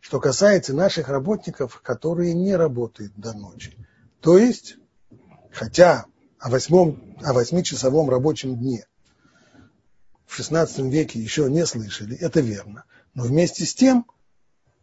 Что 0.01 0.21
касается 0.21 0.75
наших 0.75 1.09
работников, 1.09 1.81
которые 1.83 2.35
не 2.35 2.55
работают 2.55 3.13
до 3.17 3.33
ночи. 3.33 3.77
То 4.21 4.39
есть, 4.39 4.77
хотя 5.53 6.07
о, 6.39 6.51
восьмом, 6.51 7.17
о 7.23 7.33
восьмичасовом 7.33 8.11
рабочем 8.11 8.57
дне 8.57 8.87
в 10.27 10.39
XVI 10.39 10.91
веке 10.91 11.21
еще 11.21 11.49
не 11.51 11.65
слышали, 11.67 12.17
это 12.17 12.41
верно. 12.41 12.85
Но 13.15 13.25
вместе 13.25 13.65
с 13.65 13.75
тем 13.75 14.07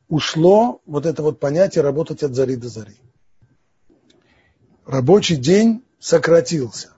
ушло 0.08 0.82
вот 0.86 1.06
это 1.06 1.22
вот 1.24 1.40
понятие 1.40 1.84
работать 1.84 2.24
от 2.24 2.36
зари 2.36 2.56
до 2.56 2.70
зари. 2.70 3.00
Рабочий 4.86 5.38
день 5.38 5.84
сократился. 6.00 6.94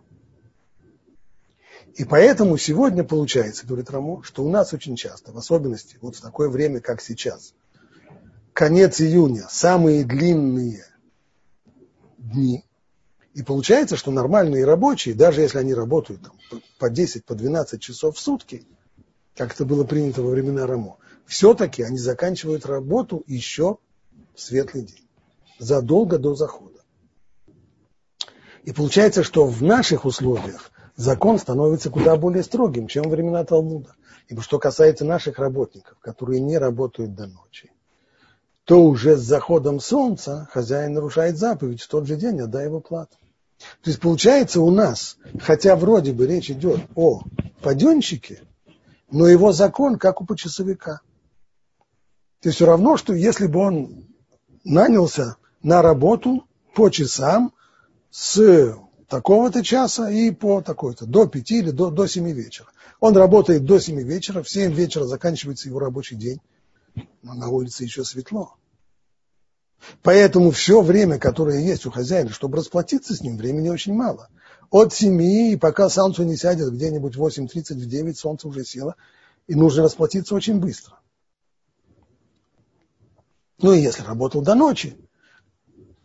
И 1.96 2.04
поэтому 2.04 2.58
сегодня 2.58 3.04
получается, 3.04 3.66
говорит 3.66 3.90
Рамо, 3.90 4.22
что 4.24 4.44
у 4.44 4.50
нас 4.50 4.74
очень 4.74 4.98
часто, 4.98 5.32
в 5.32 5.38
особенности 5.38 5.98
вот 6.02 6.18
в 6.18 6.22
такое 6.22 6.50
время, 6.50 6.82
как 6.82 7.02
сейчас, 7.02 7.54
конец 8.56 9.02
июня, 9.02 9.48
самые 9.50 10.06
длинные 10.06 10.86
дни, 12.18 12.64
и 13.34 13.44
получается, 13.44 13.98
что 13.98 14.12
нормальные 14.12 14.64
рабочие, 14.64 15.14
даже 15.14 15.42
если 15.42 15.58
они 15.58 15.74
работают 15.74 16.22
там, 16.22 16.62
по 16.80 16.90
10, 16.90 17.26
по 17.26 17.36
12 17.36 17.82
часов 17.82 18.16
в 18.16 18.20
сутки, 18.20 18.66
как 19.36 19.54
это 19.54 19.66
было 19.66 19.84
принято 19.84 20.22
во 20.22 20.30
времена 20.30 20.66
Рамо, 20.66 20.98
все-таки 21.26 21.84
они 21.84 21.98
заканчивают 21.98 22.66
работу 22.66 23.24
еще 23.28 23.78
в 24.34 24.40
светлый 24.40 24.84
день, 24.86 25.06
задолго 25.60 26.18
до 26.18 26.34
захода. 26.34 26.80
И 28.64 28.72
получается, 28.72 29.24
что 29.24 29.46
в 29.46 29.62
наших 29.64 30.06
условиях 30.06 30.72
закон 30.96 31.40
становится 31.40 31.90
куда 31.90 32.16
более 32.16 32.42
строгим, 32.42 32.88
чем 32.88 33.04
во 33.04 33.10
времена 33.10 33.44
Талмуда. 33.44 33.96
Ибо 34.30 34.42
что 34.42 34.60
касается 34.60 35.04
наших 35.04 35.40
работников, 35.40 36.00
которые 36.00 36.40
не 36.40 36.58
работают 36.58 37.16
до 37.16 37.28
ночи, 37.28 37.70
то 38.66 38.84
уже 38.84 39.16
с 39.16 39.22
заходом 39.22 39.80
солнца 39.80 40.50
хозяин 40.52 40.94
нарушает 40.94 41.38
заповедь, 41.38 41.82
в 41.82 41.88
тот 41.88 42.08
же 42.08 42.18
день 42.18 42.42
отдай 42.42 42.66
его 42.66 42.82
плату. 42.82 43.16
То 43.82 43.90
есть 43.90 44.02
получается 44.02 44.60
у 44.60 44.72
нас, 44.72 45.18
хотя 45.40 45.76
вроде 45.76 46.12
бы 46.12 46.28
речь 46.28 46.52
идет 46.52 46.82
о 46.96 47.22
паденщике, 47.62 48.42
но 49.10 49.28
его 49.28 49.52
закон 49.52 49.98
как 49.98 50.22
у 50.22 50.26
почасовика. 50.26 51.02
То 52.42 52.50
есть 52.50 52.58
все 52.58 52.66
равно, 52.66 52.98
что 52.98 53.14
если 53.14 53.48
бы 53.48 53.60
он 53.60 54.08
нанялся 54.64 55.38
на 55.62 55.82
работу 55.82 56.46
по 56.74 56.90
часам 56.90 57.54
с 58.10 58.76
такого-то 59.08 59.64
часа 59.64 60.10
и 60.10 60.32
по 60.32 60.62
такой-то, 60.62 61.06
до 61.06 61.28
пяти 61.28 61.60
или 61.60 61.70
до, 61.70 61.92
до 61.92 62.08
семи 62.08 62.34
вечера. 62.34 62.68
Он 63.00 63.16
работает 63.16 63.66
до 63.66 63.80
семи 63.80 64.04
вечера, 64.04 64.42
в 64.42 64.50
семь 64.50 64.74
вечера 64.74 65.06
заканчивается 65.06 65.70
его 65.70 65.80
рабочий 65.80 66.16
день, 66.16 66.42
но 67.22 67.34
на 67.34 67.50
улице 67.50 67.84
еще 67.84 68.04
светло. 68.04 68.56
Поэтому 70.02 70.52
все 70.52 70.82
время, 70.82 71.20
которое 71.20 71.60
есть 71.60 71.86
у 71.86 71.92
хозяина, 71.92 72.30
чтобы 72.30 72.58
расплатиться 72.58 73.16
с 73.16 73.22
ним, 73.22 73.38
времени 73.38 73.70
очень 73.70 73.94
мало. 73.94 74.30
От 74.72 74.94
7, 74.94 75.22
и 75.22 75.58
пока 75.58 75.90
солнце 75.90 76.26
не 76.26 76.38
сядет 76.38 76.74
где-нибудь 76.74 77.16
в 77.16 77.24
8.30, 77.24 77.76
в 77.76 77.86
9, 77.86 78.18
солнце 78.18 78.48
уже 78.48 78.64
село, 78.64 78.96
и 79.48 79.56
нужно 79.56 79.84
расплатиться 79.84 80.34
очень 80.34 80.60
быстро. 80.60 81.00
Ну 83.60 83.74
и 83.74 83.80
если 83.80 84.04
работал 84.04 84.42
до 84.42 84.56
ночи, 84.56 84.98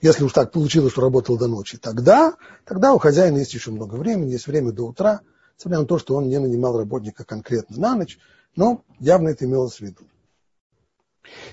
если 0.00 0.24
уж 0.24 0.32
так 0.32 0.52
получилось, 0.52 0.92
что 0.92 1.02
работал 1.02 1.36
до 1.36 1.46
ночи, 1.46 1.78
тогда, 1.78 2.34
тогда 2.64 2.94
у 2.94 2.98
хозяина 2.98 3.38
есть 3.38 3.54
еще 3.54 3.70
много 3.70 3.96
времени, 3.96 4.30
есть 4.30 4.46
время 4.46 4.72
до 4.72 4.88
утра, 4.88 5.20
несмотря 5.56 5.80
на 5.80 5.86
то, 5.86 5.98
что 5.98 6.14
он 6.14 6.28
не 6.28 6.38
нанимал 6.38 6.78
работника 6.78 7.24
конкретно 7.24 7.76
на 7.78 7.96
ночь, 7.96 8.18
но 8.56 8.84
явно 8.98 9.28
это 9.28 9.44
имелось 9.44 9.76
в 9.76 9.80
виду. 9.80 10.02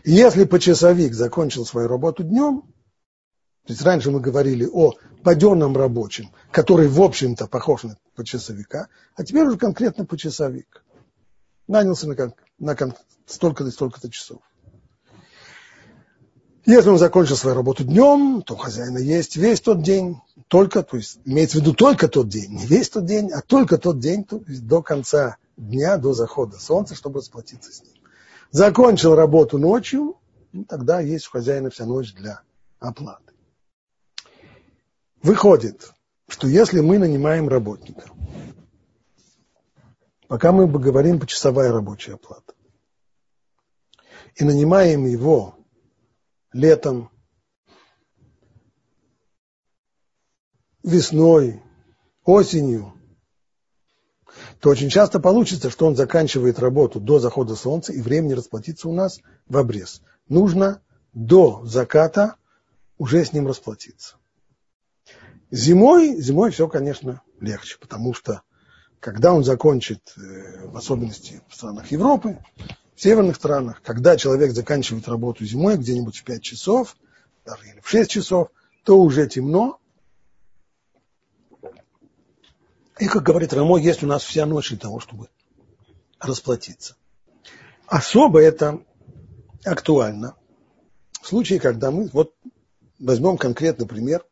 И 0.03 0.11
если 0.11 0.45
почасовик 0.45 1.13
закончил 1.13 1.65
свою 1.65 1.87
работу 1.87 2.23
днем, 2.23 2.63
то 3.65 3.73
есть 3.73 3.81
раньше 3.81 4.11
мы 4.11 4.21
говорили 4.21 4.65
о 4.65 4.93
паденном 5.23 5.75
рабочем, 5.75 6.31
который, 6.51 6.87
в 6.87 7.01
общем-то, 7.01 7.47
похож 7.47 7.83
на 7.83 7.97
почасовика, 8.15 8.87
а 9.15 9.23
теперь 9.23 9.43
уже 9.43 9.57
конкретно 9.57 10.05
почасовик. 10.05 10.85
Нанялся 11.67 12.07
на, 12.07 12.33
на 12.59 12.95
столько-то 13.25 13.69
и 13.69 13.73
столько-то 13.73 14.09
часов. 14.09 14.39
Если 16.65 16.89
он 16.89 16.97
закончил 16.97 17.35
свою 17.35 17.55
работу 17.55 17.83
днем, 17.83 18.41
то 18.41 18.53
у 18.53 18.57
хозяина 18.57 18.97
есть 18.97 19.35
весь 19.35 19.61
тот 19.61 19.81
день, 19.81 20.17
только, 20.47 20.83
то 20.83 20.97
есть 20.97 21.19
имеется 21.25 21.57
в 21.57 21.61
виду 21.61 21.73
только 21.73 22.07
тот 22.07 22.29
день, 22.29 22.51
не 22.51 22.65
весь 22.65 22.89
тот 22.89 23.05
день, 23.05 23.31
а 23.31 23.41
только 23.41 23.77
тот 23.77 23.99
день, 23.99 24.23
то 24.23 24.41
есть 24.47 24.65
до 24.65 24.81
конца 24.81 25.37
дня, 25.57 25.97
до 25.97 26.13
захода 26.13 26.57
солнца, 26.57 26.95
чтобы 26.95 27.19
расплатиться 27.19 27.71
с 27.71 27.81
ним 27.81 27.97
закончил 28.51 29.15
работу 29.15 29.57
ночью, 29.57 30.19
ну, 30.51 30.65
тогда 30.65 30.99
есть 30.99 31.27
у 31.27 31.31
хозяина 31.31 31.69
вся 31.69 31.85
ночь 31.85 32.13
для 32.13 32.41
оплаты. 32.79 33.33
Выходит, 35.21 35.93
что 36.27 36.47
если 36.47 36.79
мы 36.79 36.99
нанимаем 36.99 37.49
работника, 37.49 38.09
пока 40.27 40.51
мы 40.51 40.67
говорим 40.67 41.19
почасовая 41.19 41.71
рабочая 41.71 42.13
оплата, 42.13 42.53
и 44.35 44.43
нанимаем 44.43 45.05
его 45.05 45.55
летом, 46.53 47.09
весной, 50.83 51.61
осенью, 52.23 52.96
то 54.59 54.69
очень 54.69 54.89
часто 54.89 55.19
получится, 55.19 55.69
что 55.69 55.85
он 55.85 55.95
заканчивает 55.95 56.59
работу 56.59 56.99
до 56.99 57.19
захода 57.19 57.55
солнца, 57.55 57.93
и 57.93 58.01
времени 58.01 58.33
расплатиться 58.33 58.89
у 58.89 58.93
нас 58.93 59.19
в 59.47 59.57
обрез. 59.57 60.01
Нужно 60.29 60.81
до 61.13 61.61
заката 61.65 62.35
уже 62.97 63.23
с 63.23 63.33
ним 63.33 63.47
расплатиться. 63.47 64.15
Зимой, 65.51 66.19
зимой 66.19 66.51
все, 66.51 66.67
конечно, 66.67 67.21
легче, 67.39 67.77
потому 67.79 68.13
что 68.13 68.41
когда 68.99 69.33
он 69.33 69.43
закончит, 69.43 70.01
э, 70.17 70.67
в 70.67 70.75
особенности 70.75 71.41
в 71.47 71.55
странах 71.55 71.91
Европы, 71.91 72.39
в 72.95 73.01
северных 73.01 73.35
странах, 73.35 73.81
когда 73.83 74.17
человек 74.17 74.51
заканчивает 74.51 75.07
работу 75.07 75.45
зимой 75.45 75.77
где-нибудь 75.77 76.17
в 76.17 76.23
5 76.23 76.41
часов, 76.41 76.97
даже 77.45 77.67
или 77.67 77.79
в 77.79 77.89
6 77.89 78.09
часов, 78.09 78.49
то 78.83 78.99
уже 78.99 79.27
темно, 79.27 79.79
И, 82.99 83.07
как 83.07 83.23
говорит 83.23 83.53
Рамо, 83.53 83.77
есть 83.77 84.03
у 84.03 84.07
нас 84.07 84.23
вся 84.23 84.45
ночь 84.45 84.69
для 84.69 84.79
того, 84.79 84.99
чтобы 84.99 85.29
расплатиться. 86.19 86.95
Особо 87.85 88.41
это 88.41 88.81
актуально 89.63 90.35
в 91.21 91.27
случае, 91.27 91.59
когда 91.59 91.91
мы, 91.91 92.09
вот 92.11 92.33
возьмем 92.99 93.37
конкретный 93.37 93.85
пример, 93.85 94.25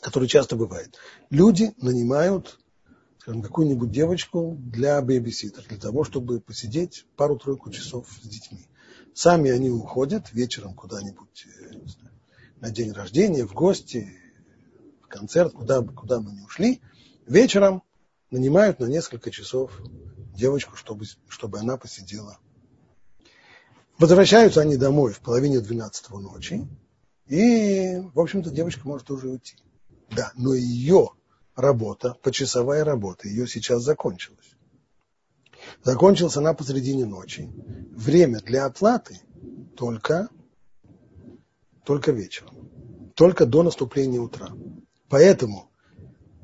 который 0.00 0.28
часто 0.28 0.56
бывает. 0.56 0.96
Люди 1.28 1.74
нанимают 1.78 2.58
скажем, 3.18 3.42
какую-нибудь 3.42 3.90
девочку 3.90 4.56
для 4.58 5.02
бэбиситера, 5.02 5.64
для 5.68 5.76
того, 5.76 6.04
чтобы 6.04 6.40
посидеть 6.40 7.04
пару-тройку 7.16 7.70
часов 7.70 8.06
с 8.22 8.26
детьми. 8.26 8.66
Сами 9.12 9.50
они 9.50 9.70
уходят 9.70 10.32
вечером 10.32 10.74
куда-нибудь 10.74 11.46
э, 11.46 11.74
на 12.60 12.70
день 12.70 12.92
рождения, 12.92 13.44
в 13.44 13.52
гости, 13.52 14.10
в 15.02 15.08
концерт, 15.08 15.52
куда, 15.52 15.82
куда 15.82 16.20
мы 16.20 16.32
не 16.32 16.42
ушли– 16.42 16.80
Вечером 17.28 17.82
нанимают 18.30 18.80
на 18.80 18.86
несколько 18.86 19.30
часов 19.30 19.82
девочку, 20.34 20.76
чтобы, 20.76 21.04
чтобы 21.28 21.58
она 21.58 21.76
посидела. 21.76 22.38
Возвращаются 23.98 24.62
они 24.62 24.76
домой 24.76 25.12
в 25.12 25.20
половине 25.20 25.60
двенадцатого 25.60 26.20
ночи, 26.20 26.66
и, 27.26 28.00
в 28.14 28.18
общем-то, 28.18 28.50
девочка 28.50 28.88
может 28.88 29.10
уже 29.10 29.28
уйти. 29.28 29.56
Да, 30.08 30.32
но 30.36 30.54
ее 30.54 31.10
работа, 31.54 32.16
почасовая 32.22 32.82
работа, 32.82 33.28
ее 33.28 33.46
сейчас 33.46 33.82
закончилась. 33.82 34.56
Закончилась 35.82 36.36
она 36.38 36.54
посредине 36.54 37.04
ночи. 37.04 37.50
Время 37.90 38.40
для 38.40 38.64
оплаты 38.64 39.20
только 39.76 40.30
только 41.84 42.12
вечером, 42.12 42.70
только 43.14 43.44
до 43.44 43.62
наступления 43.62 44.20
утра. 44.20 44.48
Поэтому 45.10 45.67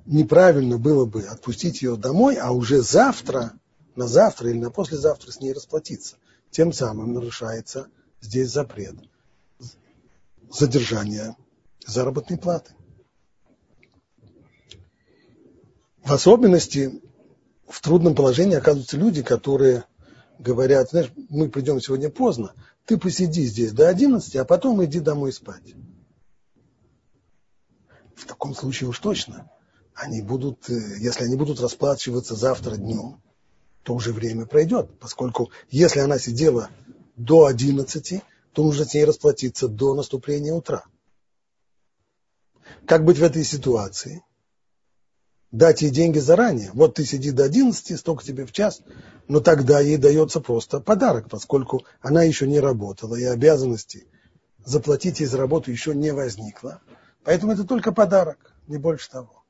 неправильно 0.06 0.78
было 0.78 1.06
бы 1.06 1.22
отпустить 1.22 1.82
ее 1.82 1.96
домой, 1.96 2.36
а 2.36 2.52
уже 2.52 2.82
завтра, 2.82 3.52
на 3.96 4.06
завтра 4.06 4.50
или 4.50 4.58
на 4.58 4.70
послезавтра 4.70 5.30
с 5.30 5.40
ней 5.40 5.52
расплатиться. 5.52 6.16
Тем 6.50 6.72
самым 6.72 7.14
нарушается 7.14 7.88
здесь 8.20 8.50
запрет 8.50 8.96
задержания 10.50 11.36
заработной 11.86 12.38
платы. 12.38 12.74
В 16.04 16.12
особенности 16.12 17.02
в 17.66 17.80
трудном 17.80 18.14
положении 18.14 18.56
оказываются 18.56 18.96
люди, 18.96 19.22
которые 19.22 19.84
говорят, 20.38 20.90
знаешь, 20.90 21.10
мы 21.28 21.48
придем 21.48 21.80
сегодня 21.80 22.10
поздно, 22.10 22.54
ты 22.84 22.98
посиди 22.98 23.44
здесь 23.46 23.72
до 23.72 23.88
11, 23.88 24.36
а 24.36 24.44
потом 24.44 24.84
иди 24.84 25.00
домой 25.00 25.32
спать. 25.32 25.74
В 28.14 28.26
таком 28.26 28.54
случае 28.54 28.90
уж 28.90 28.98
точно 28.98 29.50
они 29.94 30.22
будут, 30.22 30.68
э, 30.68 30.98
если 30.98 31.24
они 31.24 31.36
будут 31.36 31.60
расплачиваться 31.60 32.34
завтра 32.34 32.76
днем, 32.76 33.20
то 33.82 33.94
уже 33.94 34.12
время 34.12 34.46
пройдет, 34.46 34.98
поскольку 34.98 35.50
если 35.70 36.00
она 36.00 36.18
сидела 36.18 36.70
до 37.16 37.46
11, 37.46 38.22
то 38.52 38.64
нужно 38.64 38.84
с 38.84 38.94
ней 38.94 39.04
расплатиться 39.04 39.68
до 39.68 39.94
наступления 39.94 40.52
утра. 40.52 40.84
Как 42.86 43.04
быть 43.04 43.18
в 43.18 43.22
этой 43.22 43.44
ситуации? 43.44 44.22
Дать 45.50 45.82
ей 45.82 45.90
деньги 45.90 46.18
заранее. 46.18 46.70
Вот 46.72 46.94
ты 46.94 47.04
сиди 47.04 47.30
до 47.30 47.44
11, 47.44 47.98
столько 47.98 48.24
тебе 48.24 48.44
в 48.44 48.52
час, 48.52 48.80
но 49.28 49.40
тогда 49.40 49.78
ей 49.78 49.98
дается 49.98 50.40
просто 50.40 50.80
подарок, 50.80 51.28
поскольку 51.30 51.84
она 52.00 52.24
еще 52.24 52.48
не 52.48 52.58
работала, 52.58 53.14
и 53.14 53.24
обязанности 53.24 54.08
заплатить 54.64 55.20
ей 55.20 55.26
за 55.26 55.38
работу 55.38 55.70
еще 55.70 55.94
не 55.94 56.12
возникло. 56.12 56.80
Поэтому 57.22 57.52
это 57.52 57.64
только 57.64 57.92
подарок, 57.92 58.52
не 58.66 58.78
больше 58.78 59.10
того. 59.10 59.43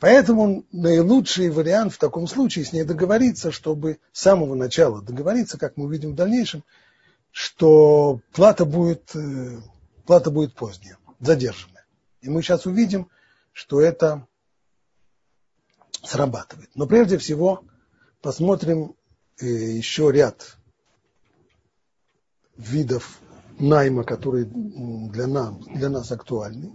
Поэтому 0.00 0.64
наилучший 0.72 1.50
вариант 1.50 1.94
в 1.94 1.98
таком 1.98 2.26
случае 2.26 2.64
с 2.64 2.72
ней 2.72 2.84
договориться, 2.84 3.52
чтобы 3.52 3.98
с 4.12 4.20
самого 4.20 4.54
начала 4.54 5.00
договориться, 5.00 5.58
как 5.58 5.76
мы 5.76 5.84
увидим 5.86 6.12
в 6.12 6.16
дальнейшем, 6.16 6.64
что 7.30 8.20
плата 8.32 8.64
будет, 8.64 9.14
э, 9.14 9.58
плата 10.06 10.30
будет 10.30 10.54
поздняя, 10.54 10.98
задержанная. 11.20 11.86
И 12.20 12.28
мы 12.28 12.42
сейчас 12.42 12.66
увидим, 12.66 13.08
что 13.52 13.80
это 13.80 14.26
срабатывает. 16.02 16.70
Но 16.74 16.86
прежде 16.86 17.18
всего 17.18 17.64
посмотрим 18.20 18.94
э, 19.40 19.46
еще 19.46 20.10
ряд 20.12 20.56
видов 22.56 23.18
найма, 23.58 24.04
которые 24.04 24.46
для 24.46 25.26
нас, 25.26 25.54
для 25.66 25.88
нас 25.88 26.10
актуальны. 26.12 26.72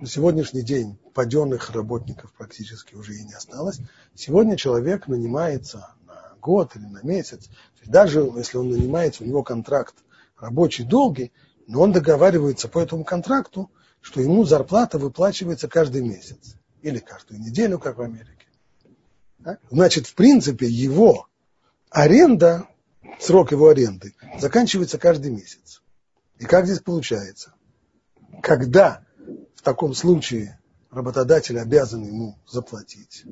На 0.00 0.06
сегодняшний 0.06 0.62
день 0.62 0.98
паденных 1.12 1.70
работников 1.70 2.32
практически 2.32 2.94
уже 2.94 3.14
и 3.14 3.24
не 3.24 3.34
осталось. 3.34 3.80
Сегодня 4.14 4.56
человек 4.56 5.08
нанимается 5.08 5.94
на 6.06 6.34
год 6.40 6.76
или 6.76 6.86
на 6.86 7.02
месяц. 7.02 7.48
Даже 7.84 8.20
если 8.36 8.58
он 8.58 8.70
нанимается, 8.70 9.24
у 9.24 9.26
него 9.26 9.42
контракт 9.42 9.94
рабочий 10.38 10.84
долгий, 10.84 11.32
но 11.66 11.82
он 11.82 11.92
договаривается 11.92 12.68
по 12.68 12.78
этому 12.78 13.04
контракту, 13.04 13.70
что 14.00 14.20
ему 14.20 14.44
зарплата 14.44 14.98
выплачивается 14.98 15.68
каждый 15.68 16.02
месяц 16.02 16.56
или 16.82 16.98
каждую 16.98 17.40
неделю, 17.40 17.78
как 17.78 17.98
в 17.98 18.02
Америке. 18.02 18.46
Значит, 19.70 20.06
в 20.06 20.14
принципе, 20.14 20.66
его 20.66 21.28
аренда, 21.90 22.66
срок 23.18 23.52
его 23.52 23.68
аренды 23.68 24.14
заканчивается 24.38 24.98
каждый 24.98 25.30
месяц. 25.30 25.82
И 26.38 26.44
как 26.44 26.66
здесь 26.66 26.80
получается? 26.80 27.54
Когда 28.42 29.04
в 29.54 29.62
таком 29.62 29.94
случае 29.94 30.59
работодатель 30.90 31.58
обязан 31.58 32.04
ему 32.04 32.38
заплатить? 32.46 33.24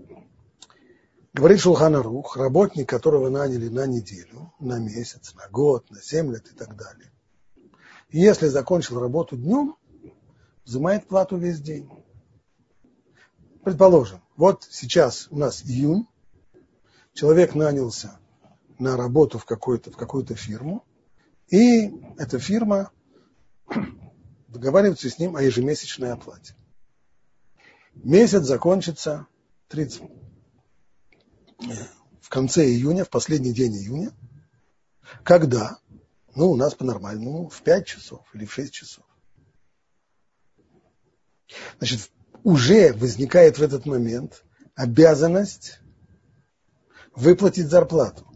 Говорит 1.35 1.61
Шулханарух, 1.61 2.37
работник, 2.37 2.89
которого 2.89 3.29
наняли 3.29 3.69
на 3.69 3.87
неделю, 3.87 4.53
на 4.59 4.79
месяц, 4.79 5.35
на 5.35 5.49
год, 5.49 5.91
на 5.91 6.03
семь 6.03 6.33
лет 6.33 6.49
и 6.51 6.55
так 6.55 6.77
далее. 6.77 7.13
Если 8.11 8.49
закончил 8.49 8.99
работу 8.99 9.37
днем, 9.37 9.77
взимает 10.65 11.07
плату 11.07 11.37
весь 11.37 11.61
день. 11.61 11.89
Предположим, 13.63 14.23
вот 14.37 14.67
сейчас 14.71 15.29
у 15.31 15.39
нас 15.39 15.63
июнь, 15.63 16.07
человек 17.13 17.55
нанялся 17.55 18.19
на 18.79 18.97
работу 18.97 19.39
в, 19.39 19.45
какую-то, 19.45 19.91
в 19.91 19.97
какую-то 19.97 20.35
фирму, 20.35 20.85
и 21.49 21.89
эта 22.17 22.39
фирма 22.39 22.91
договариваются 24.49 25.11
с 25.11 25.19
ним 25.19 25.37
о 25.37 25.43
ежемесячной 25.43 26.13
оплате. 26.13 26.55
Месяц 28.05 28.45
закончится 28.45 29.27
30, 29.69 30.03
в 32.21 32.29
конце 32.29 32.65
июня, 32.65 33.05
в 33.05 33.11
последний 33.11 33.53
день 33.53 33.75
июня. 33.75 34.13
Когда? 35.25 35.79
Ну, 36.35 36.51
у 36.51 36.57
нас 36.57 36.75
по-нормальному 36.75 37.49
в 37.49 37.63
5 37.63 37.87
часов 37.87 38.27
или 38.35 38.45
в 38.45 38.53
6 38.53 38.73
часов. 38.73 39.05
Значит, 41.79 42.11
уже 42.45 42.93
возникает 42.93 43.59
в 43.59 43.63
этот 43.63 43.87
момент 43.87 44.45
обязанность 44.75 45.81
выплатить 47.17 47.69
зарплату. 47.69 48.27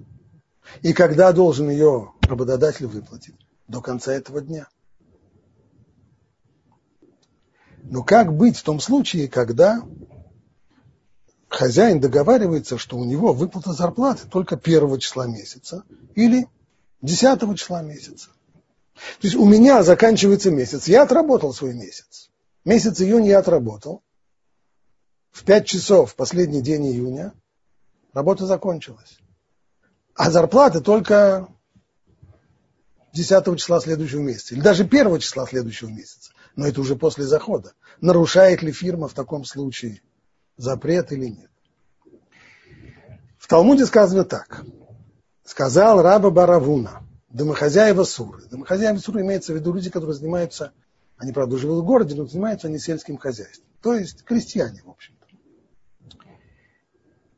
И 0.81 0.93
когда 0.93 1.33
должен 1.33 1.71
ее 1.71 2.13
работодатель 2.23 2.87
выплатить? 2.87 3.37
До 3.69 3.81
конца 3.81 4.13
этого 4.13 4.41
дня. 4.41 4.69
Но 7.83 8.03
как 8.05 8.35
быть 8.35 8.57
в 8.57 8.63
том 8.63 8.81
случае, 8.81 9.29
когда 9.29 9.83
хозяин 11.49 12.01
договаривается, 12.01 12.79
что 12.79 12.97
у 12.97 13.05
него 13.05 13.33
выплата 13.33 13.73
зарплаты 13.73 14.29
только 14.29 14.57
первого 14.57 15.01
числа 15.01 15.27
месяца 15.27 15.85
или 16.15 16.47
десятого 17.01 17.57
числа 17.57 17.83
месяца? 17.83 18.29
То 18.95 19.27
есть 19.27 19.35
у 19.35 19.47
меня 19.47 19.83
заканчивается 19.83 20.51
месяц, 20.51 20.87
я 20.87 21.03
отработал 21.03 21.53
свой 21.53 21.75
месяц. 21.75 22.31
Месяц 22.65 23.01
июня 23.01 23.31
я 23.31 23.39
отработал. 23.41 24.03
В 25.33 25.45
пять 25.45 25.67
часов, 25.67 26.15
последний 26.15 26.63
день 26.63 26.87
июня, 26.87 27.33
работа 28.13 28.47
закончилась. 28.47 29.19
А 30.15 30.31
зарплата 30.31 30.81
только 30.81 31.49
10 33.15 33.59
числа 33.59 33.81
следующего 33.81 34.21
месяца, 34.21 34.55
или 34.55 34.61
даже 34.61 34.85
1 34.85 35.19
числа 35.19 35.47
следующего 35.47 35.89
месяца 35.89 36.32
но 36.57 36.67
это 36.67 36.81
уже 36.81 36.97
после 36.97 37.25
захода. 37.25 37.73
Нарушает 38.01 38.63
ли 38.63 38.73
фирма 38.73 39.09
в 39.09 39.15
таком 39.15 39.45
случае 39.45 40.03
запрет 40.57 41.13
или 41.13 41.27
нет? 41.27 41.51
В 43.39 43.49
Талмуде 43.49 43.87
сказано 43.87 44.25
так. 44.25 44.65
Сказал 45.45 46.03
раба 46.03 46.31
Баравуна, 46.31 47.03
домохозяева 47.31 48.05
Суры. 48.05 48.45
Домохозяева 48.49 48.99
Суры 48.99 49.23
имеется 49.23 49.53
в 49.53 49.57
виду 49.57 49.73
люди, 49.73 49.91
которые 49.91 50.15
занимаются, 50.15 50.73
они, 51.17 51.33
правда, 51.33 51.59
живут 51.59 51.83
в 51.83 51.87
городе, 51.87 52.15
но 52.15 52.27
занимаются 52.27 52.69
они 52.69 52.79
сельским 52.79 53.17
хозяйством. 53.17 53.67
То 53.81 53.95
есть 53.95 54.23
крестьяне, 54.25 54.83
в 54.85 54.91
общем-то. 54.91 55.23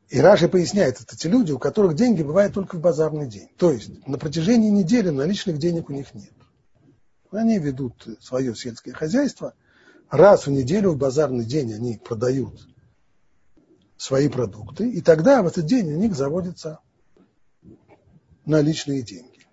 И 0.09 0.19
Раши 0.19 0.47
поясняет, 0.47 1.01
это 1.01 1.17
те 1.17 1.27
люди, 1.27 1.51
у 1.51 1.59
которых 1.59 1.95
деньги 1.95 2.21
бывают 2.21 2.53
только 2.53 2.77
в 2.77 2.79
базарный 2.79 3.27
день. 3.27 3.49
То 3.57 3.71
есть 3.71 4.07
на 4.07 4.19
протяжении 4.19 4.69
недели 4.69 5.09
наличных 5.09 5.57
денег 5.57 5.89
у 5.89 5.93
них 5.93 6.13
нет. 6.13 6.31
Они 7.35 7.59
ведут 7.59 8.07
свое 8.21 8.55
сельское 8.55 8.93
хозяйство. 8.93 9.53
Раз 10.09 10.47
в 10.47 10.51
неделю, 10.51 10.91
в 10.91 10.97
базарный 10.97 11.45
день, 11.45 11.73
они 11.73 11.97
продают 11.97 12.67
свои 13.97 14.27
продукты, 14.27 14.89
и 14.89 15.01
тогда 15.01 15.41
в 15.41 15.47
этот 15.47 15.65
день 15.65 15.91
у 15.93 15.97
них 15.97 16.15
заводятся 16.15 16.79
наличные 18.45 19.01
деньги. 19.01 19.47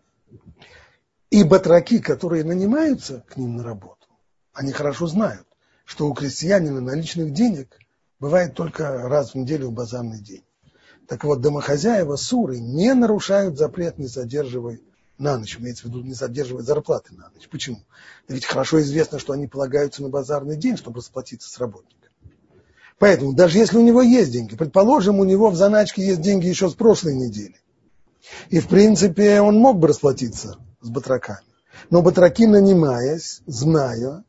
И 1.30 1.44
батраки, 1.44 1.98
которые 1.98 2.44
нанимаются 2.44 3.24
к 3.28 3.36
ним 3.36 3.56
на 3.56 3.64
работу, 3.64 4.06
они 4.52 4.72
хорошо 4.72 5.06
знают, 5.06 5.46
что 5.84 6.08
у 6.08 6.14
крестьянина 6.14 6.80
наличных 6.80 7.32
денег 7.32 7.78
бывает 8.20 8.54
только 8.54 9.08
раз 9.08 9.32
в 9.32 9.36
неделю 9.36 9.68
в 9.68 9.72
базарный 9.72 10.20
день. 10.20 10.44
Так 11.08 11.24
вот, 11.24 11.40
домохозяева 11.40 12.16
суры 12.16 12.60
не 12.60 12.94
нарушают 12.94 13.58
запрет 13.58 13.98
«не 13.98 14.06
задерживай 14.06 14.82
на 15.22 15.38
ночь, 15.38 15.56
имеется 15.58 15.84
в 15.84 15.86
виду 15.86 16.02
не 16.02 16.14
задерживать 16.14 16.66
зарплаты 16.66 17.14
на 17.14 17.30
ночь. 17.30 17.48
Почему? 17.48 17.78
Да 18.28 18.34
ведь 18.34 18.44
хорошо 18.44 18.80
известно, 18.82 19.18
что 19.18 19.32
они 19.32 19.46
полагаются 19.46 20.02
на 20.02 20.08
базарный 20.08 20.56
день, 20.56 20.76
чтобы 20.76 20.98
расплатиться 20.98 21.48
с 21.48 21.58
работником. 21.58 22.10
Поэтому 22.98 23.32
даже 23.32 23.58
если 23.58 23.78
у 23.78 23.82
него 23.82 24.02
есть 24.02 24.30
деньги, 24.30 24.54
предположим, 24.54 25.18
у 25.18 25.24
него 25.24 25.50
в 25.50 25.56
заначке 25.56 26.06
есть 26.06 26.20
деньги 26.20 26.46
еще 26.46 26.68
с 26.68 26.74
прошлой 26.74 27.14
недели, 27.14 27.56
и 28.50 28.60
в 28.60 28.68
принципе 28.68 29.40
он 29.40 29.56
мог 29.56 29.78
бы 29.78 29.88
расплатиться 29.88 30.56
с 30.80 30.88
батраками. 30.88 31.46
Но 31.90 32.02
батраки, 32.02 32.46
нанимаясь, 32.46 33.42
зная, 33.46 34.24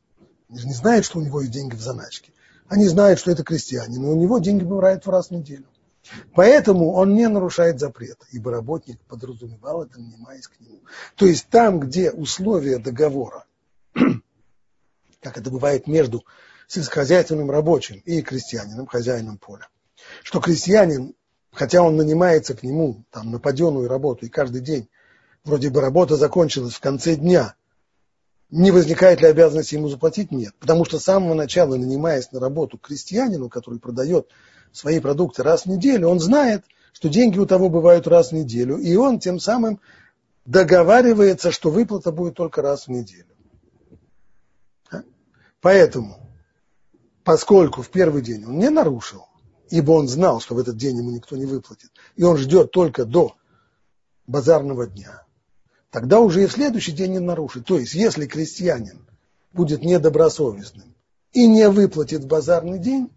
они 0.50 0.60
же 0.60 0.68
не 0.68 0.74
знают, 0.74 1.06
что 1.06 1.20
у 1.20 1.22
него 1.22 1.42
есть 1.42 1.52
деньги 1.52 1.76
в 1.76 1.82
заначке. 1.82 2.32
Они 2.68 2.88
знают, 2.88 3.20
что 3.20 3.32
это 3.32 3.44
крестьянин, 3.44 4.02
но 4.02 4.12
у 4.12 4.16
него 4.16 4.40
деньги 4.40 4.64
бывают 4.64 5.06
в 5.06 5.10
раз 5.10 5.28
в 5.28 5.32
неделю. 5.32 5.66
Поэтому 6.34 6.92
он 6.94 7.16
не 7.16 7.28
нарушает 7.28 7.80
запрета, 7.80 8.26
ибо 8.32 8.52
работник 8.52 9.00
подразумевал 9.08 9.84
это, 9.84 10.00
нанимаясь 10.00 10.48
к 10.48 10.60
нему. 10.60 10.82
То 11.16 11.26
есть 11.26 11.48
там, 11.50 11.80
где 11.80 12.12
условия 12.12 12.78
договора 12.78 13.46
как 15.24 15.38
это 15.38 15.50
бывает 15.50 15.88
между 15.88 16.26
сельскохозяйственным 16.68 17.50
рабочим 17.50 18.02
и 18.06 18.22
крестьянином, 18.22 18.86
хозяином 18.86 19.38
поля, 19.38 19.68
что 20.22 20.40
крестьянин, 20.40 21.16
хотя 21.52 21.82
он 21.82 21.96
нанимается 21.96 22.54
к 22.56 22.64
нему 22.64 23.04
там, 23.10 23.32
на 23.32 23.40
паденную 23.40 23.88
работу, 23.88 24.26
и 24.26 24.30
каждый 24.30 24.62
день 24.62 24.90
вроде 25.44 25.70
бы 25.70 25.82
работа 25.82 26.18
закончилась 26.18 26.74
в 26.74 26.80
конце 26.80 27.16
дня, 27.16 27.56
не 28.50 28.70
возникает 28.70 29.22
ли 29.22 29.28
обязанности 29.28 29.76
ему 29.76 29.90
заплатить? 29.90 30.32
Нет. 30.32 30.54
Потому 30.60 30.86
что 30.86 31.00
с 31.00 31.04
самого 31.04 31.34
начала, 31.34 31.76
нанимаясь 31.76 32.32
на 32.32 32.40
работу 32.40 32.78
крестьянину, 32.78 33.50
который 33.50 33.80
продает 33.80 34.30
свои 34.74 35.00
продукты 35.00 35.44
раз 35.44 35.64
в 35.64 35.68
неделю, 35.68 36.10
он 36.10 36.20
знает, 36.20 36.66
что 36.92 37.08
деньги 37.08 37.40
у 37.40 37.46
того 37.46 37.70
бывают 37.70 38.08
раз 38.08 38.30
в 38.30 38.32
неделю, 38.34 38.78
и 38.78 38.96
он 38.96 39.20
тем 39.20 39.40
самым 39.40 39.80
договаривается, 40.46 41.52
что 41.52 41.70
выплата 41.70 42.12
будет 42.12 42.36
только 42.36 42.62
раз 42.62 42.88
в 42.88 42.92
неделю. 42.92 43.28
Поэтому, 45.62 46.18
поскольку 47.24 47.82
в 47.82 47.90
первый 47.90 48.22
день 48.22 48.44
он 48.46 48.60
не 48.60 48.70
нарушил, 48.70 49.28
ибо 49.70 49.92
он 49.92 50.10
знал, 50.10 50.42
что 50.42 50.56
в 50.56 50.60
этот 50.60 50.76
день 50.76 50.98
ему 50.98 51.12
никто 51.12 51.38
не 51.38 51.46
выплатит, 51.46 51.92
и 52.18 52.24
он 52.24 52.36
ждет 52.36 52.72
только 52.72 53.06
до 53.06 53.36
базарного 54.28 54.88
дня, 54.88 55.24
тогда 55.90 56.20
уже 56.20 56.44
и 56.44 56.48
в 56.48 56.52
следующий 56.52 56.92
день 56.92 57.14
не 57.14 57.20
нарушит. 57.20 57.66
То 57.66 57.78
есть, 57.78 57.94
если 57.94 58.26
крестьянин 58.26 59.08
будет 59.54 59.84
недобросовестным 59.84 60.94
и 61.32 61.48
не 61.48 61.70
выплатит 61.70 62.26
базарный 62.26 62.80
день, 62.80 63.10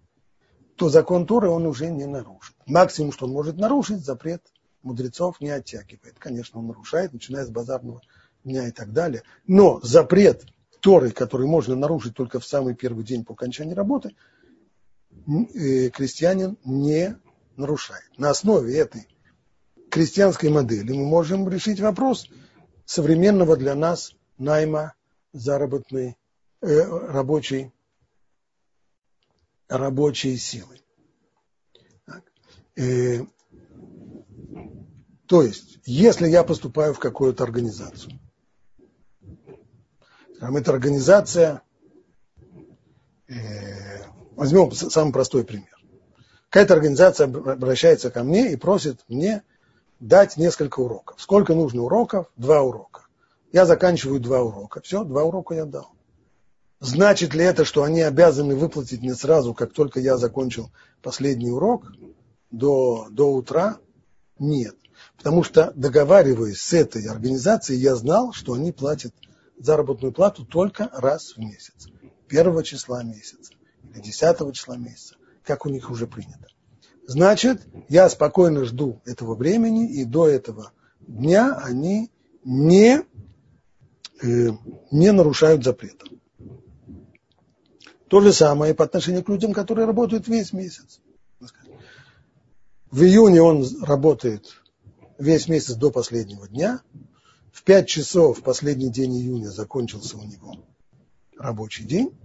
то 0.76 0.88
закон 0.88 1.26
Торы 1.26 1.48
он 1.48 1.66
уже 1.66 1.88
не 1.90 2.06
нарушит. 2.06 2.54
Максимум, 2.66 3.12
что 3.12 3.26
он 3.26 3.32
может 3.32 3.56
нарушить, 3.56 4.04
запрет 4.04 4.42
мудрецов 4.86 5.40
не 5.40 5.50
оттягивает. 5.50 6.16
Конечно, 6.18 6.60
он 6.60 6.68
нарушает, 6.68 7.12
начиная 7.12 7.44
с 7.44 7.50
базарного 7.50 8.00
дня 8.44 8.68
и 8.68 8.70
так 8.70 8.92
далее. 8.92 9.22
Но 9.46 9.80
запрет 9.82 10.44
Торы, 10.80 11.10
который 11.10 11.46
можно 11.46 11.74
нарушить 11.74 12.14
только 12.14 12.38
в 12.38 12.46
самый 12.46 12.74
первый 12.74 13.04
день 13.04 13.24
по 13.24 13.34
окончании 13.34 13.74
работы, 13.74 14.14
э, 15.26 15.90
крестьянин 15.90 16.56
не 16.64 17.18
нарушает. 17.56 18.04
На 18.16 18.30
основе 18.30 18.76
этой 18.76 19.08
крестьянской 19.90 20.50
модели 20.50 20.92
мы 20.92 21.04
можем 21.04 21.48
решить 21.48 21.80
вопрос 21.80 22.28
современного 22.84 23.56
для 23.56 23.74
нас 23.74 24.12
найма 24.38 24.94
заработной 25.32 26.16
э, 26.60 26.82
рабочей, 26.82 27.72
рабочей 29.68 30.36
силы. 30.36 30.80
Э, 32.76 33.24
то 35.26 35.42
есть, 35.42 35.78
если 35.84 36.28
я 36.28 36.44
поступаю 36.44 36.94
в 36.94 36.98
какую-то 36.98 37.42
организацию, 37.44 38.12
эта 40.40 40.72
организация, 40.72 41.62
э, 43.28 44.02
возьмем 44.36 44.70
самый 44.72 45.12
простой 45.12 45.44
пример. 45.44 45.74
Какая-то 46.50 46.74
организация 46.74 47.26
обращается 47.26 48.10
ко 48.10 48.22
мне 48.22 48.52
и 48.52 48.56
просит 48.56 49.04
мне 49.08 49.42
дать 49.98 50.36
несколько 50.36 50.80
уроков. 50.80 51.20
Сколько 51.20 51.54
нужно 51.54 51.82
уроков? 51.82 52.30
Два 52.36 52.62
урока. 52.62 53.06
Я 53.52 53.66
заканчиваю 53.66 54.20
два 54.20 54.42
урока. 54.42 54.80
Все, 54.82 55.02
два 55.04 55.24
урока 55.24 55.54
я 55.54 55.64
дал. 55.64 55.95
Значит 56.80 57.34
ли 57.34 57.42
это, 57.42 57.64
что 57.64 57.84
они 57.84 58.02
обязаны 58.02 58.54
выплатить 58.54 59.00
мне 59.00 59.14
сразу, 59.14 59.54
как 59.54 59.72
только 59.72 59.98
я 60.00 60.18
закончил 60.18 60.70
последний 61.02 61.50
урок, 61.50 61.92
до, 62.50 63.08
до 63.10 63.32
утра? 63.32 63.78
Нет. 64.38 64.76
Потому 65.16 65.42
что, 65.42 65.72
договариваясь 65.74 66.60
с 66.60 66.72
этой 66.74 67.06
организацией, 67.06 67.80
я 67.80 67.96
знал, 67.96 68.32
что 68.32 68.52
они 68.52 68.72
платят 68.72 69.14
заработную 69.58 70.12
плату 70.12 70.44
только 70.44 70.90
раз 70.92 71.32
в 71.32 71.38
месяц. 71.38 71.88
Первого 72.28 72.62
числа 72.62 73.02
месяца 73.02 73.52
или 73.94 74.00
десятого 74.02 74.52
числа 74.52 74.76
месяца, 74.76 75.16
как 75.44 75.64
у 75.64 75.70
них 75.70 75.90
уже 75.90 76.06
принято. 76.06 76.48
Значит, 77.06 77.62
я 77.88 78.08
спокойно 78.08 78.64
жду 78.64 79.00
этого 79.04 79.34
времени, 79.34 79.90
и 79.90 80.04
до 80.04 80.28
этого 80.28 80.72
дня 81.06 81.56
они 81.62 82.10
не, 82.44 83.02
э, 84.22 84.48
не 84.90 85.12
нарушают 85.12 85.64
запрета. 85.64 86.06
То 88.08 88.20
же 88.20 88.32
самое 88.32 88.74
по 88.74 88.84
отношению 88.84 89.24
к 89.24 89.28
людям, 89.28 89.52
которые 89.52 89.86
работают 89.86 90.28
весь 90.28 90.52
месяц. 90.52 91.00
В 92.90 93.02
июне 93.02 93.42
он 93.42 93.66
работает 93.82 94.60
весь 95.18 95.48
месяц 95.48 95.74
до 95.74 95.90
последнего 95.90 96.46
дня, 96.46 96.80
в 97.52 97.62
5 97.62 97.88
часов 97.88 98.42
последний 98.42 98.90
день 98.90 99.16
июня 99.16 99.48
закончился 99.48 100.18
у 100.18 100.22
него 100.22 100.56
рабочий 101.38 101.84
день. 101.84 102.16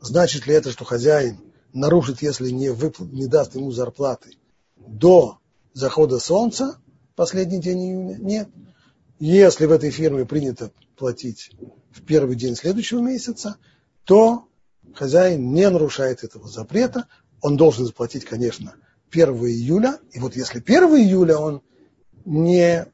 Значит 0.00 0.46
ли 0.46 0.54
это, 0.54 0.72
что 0.72 0.84
хозяин 0.84 1.38
нарушит, 1.72 2.22
если 2.22 2.50
не, 2.50 2.70
выпл... 2.70 3.04
не 3.04 3.26
даст 3.26 3.54
ему 3.54 3.70
зарплаты 3.70 4.36
до 4.76 5.38
захода 5.74 6.18
солнца, 6.18 6.80
последний 7.14 7.60
день 7.60 7.78
июня? 7.78 8.16
Нет. 8.18 8.48
Если 9.20 9.66
в 9.66 9.72
этой 9.72 9.90
фирме 9.90 10.26
принято 10.26 10.72
платить 10.96 11.52
в 11.92 12.02
первый 12.04 12.34
день 12.34 12.56
следующего 12.56 13.00
месяца, 13.00 13.56
то 14.04 14.48
хозяин 14.94 15.52
не 15.52 15.68
нарушает 15.68 16.24
этого 16.24 16.48
запрета. 16.48 17.08
Он 17.40 17.56
должен 17.56 17.86
заплатить, 17.86 18.24
конечно, 18.24 18.74
1 19.10 19.28
июля. 19.28 19.98
И 20.12 20.18
вот 20.18 20.36
если 20.36 20.60
1 20.60 20.84
июля 20.96 21.38
он 21.38 21.62
не 22.24 22.86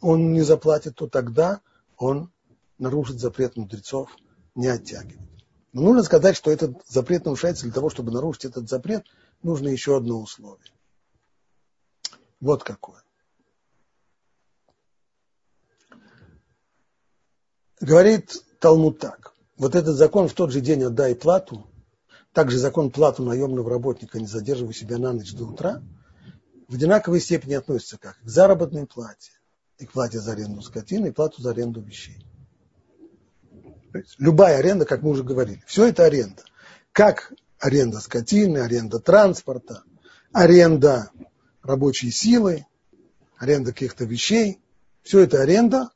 он 0.00 0.32
не 0.32 0.42
заплатит, 0.42 0.96
то 0.96 1.08
тогда 1.08 1.60
он 1.96 2.30
нарушит 2.78 3.18
запрет 3.18 3.56
мудрецов 3.56 4.10
не 4.54 4.68
оттягивать. 4.68 5.28
Но 5.72 5.82
нужно 5.82 6.02
сказать, 6.02 6.36
что 6.36 6.50
этот 6.50 6.86
запрет 6.86 7.24
нарушается 7.24 7.64
для 7.64 7.72
того, 7.72 7.90
чтобы 7.90 8.12
нарушить 8.12 8.44
этот 8.44 8.68
запрет, 8.68 9.06
нужно 9.42 9.68
еще 9.68 9.96
одно 9.96 10.20
условие. 10.20 10.72
Вот 12.40 12.62
какое. 12.62 13.02
Говорит 17.80 18.30
Талмуд 18.60 18.98
так. 18.98 19.33
Вот 19.56 19.74
этот 19.74 19.96
закон 19.96 20.28
в 20.28 20.34
тот 20.34 20.50
же 20.50 20.60
день 20.60 20.82
отдай 20.82 21.14
плату, 21.14 21.66
также 22.32 22.58
закон 22.58 22.90
плату 22.90 23.22
наемного 23.22 23.70
работника 23.70 24.18
не 24.18 24.26
задерживай 24.26 24.74
себя 24.74 24.98
на 24.98 25.12
ночь 25.12 25.32
до 25.32 25.44
утра, 25.44 25.82
в 26.68 26.74
одинаковой 26.74 27.20
степени 27.20 27.54
относится 27.54 27.98
как 27.98 28.18
к 28.20 28.28
заработной 28.28 28.86
плате, 28.86 29.32
и 29.78 29.86
к 29.86 29.92
плате 29.92 30.18
за 30.18 30.32
аренду 30.32 30.62
скотины, 30.62 31.08
и 31.08 31.12
плату 31.12 31.40
за 31.40 31.50
аренду 31.50 31.80
вещей. 31.80 32.26
Любая 34.18 34.58
аренда, 34.58 34.84
как 34.84 35.02
мы 35.02 35.10
уже 35.10 35.22
говорили, 35.22 35.62
все 35.66 35.86
это 35.86 36.04
аренда. 36.04 36.42
Как 36.90 37.32
аренда 37.60 38.00
скотины, 38.00 38.58
аренда 38.58 38.98
транспорта, 38.98 39.84
аренда 40.32 41.10
рабочей 41.62 42.10
силы, 42.10 42.66
аренда 43.36 43.72
каких-то 43.72 44.04
вещей. 44.04 44.60
Все 45.02 45.20
это 45.20 45.42
аренда, 45.42 45.90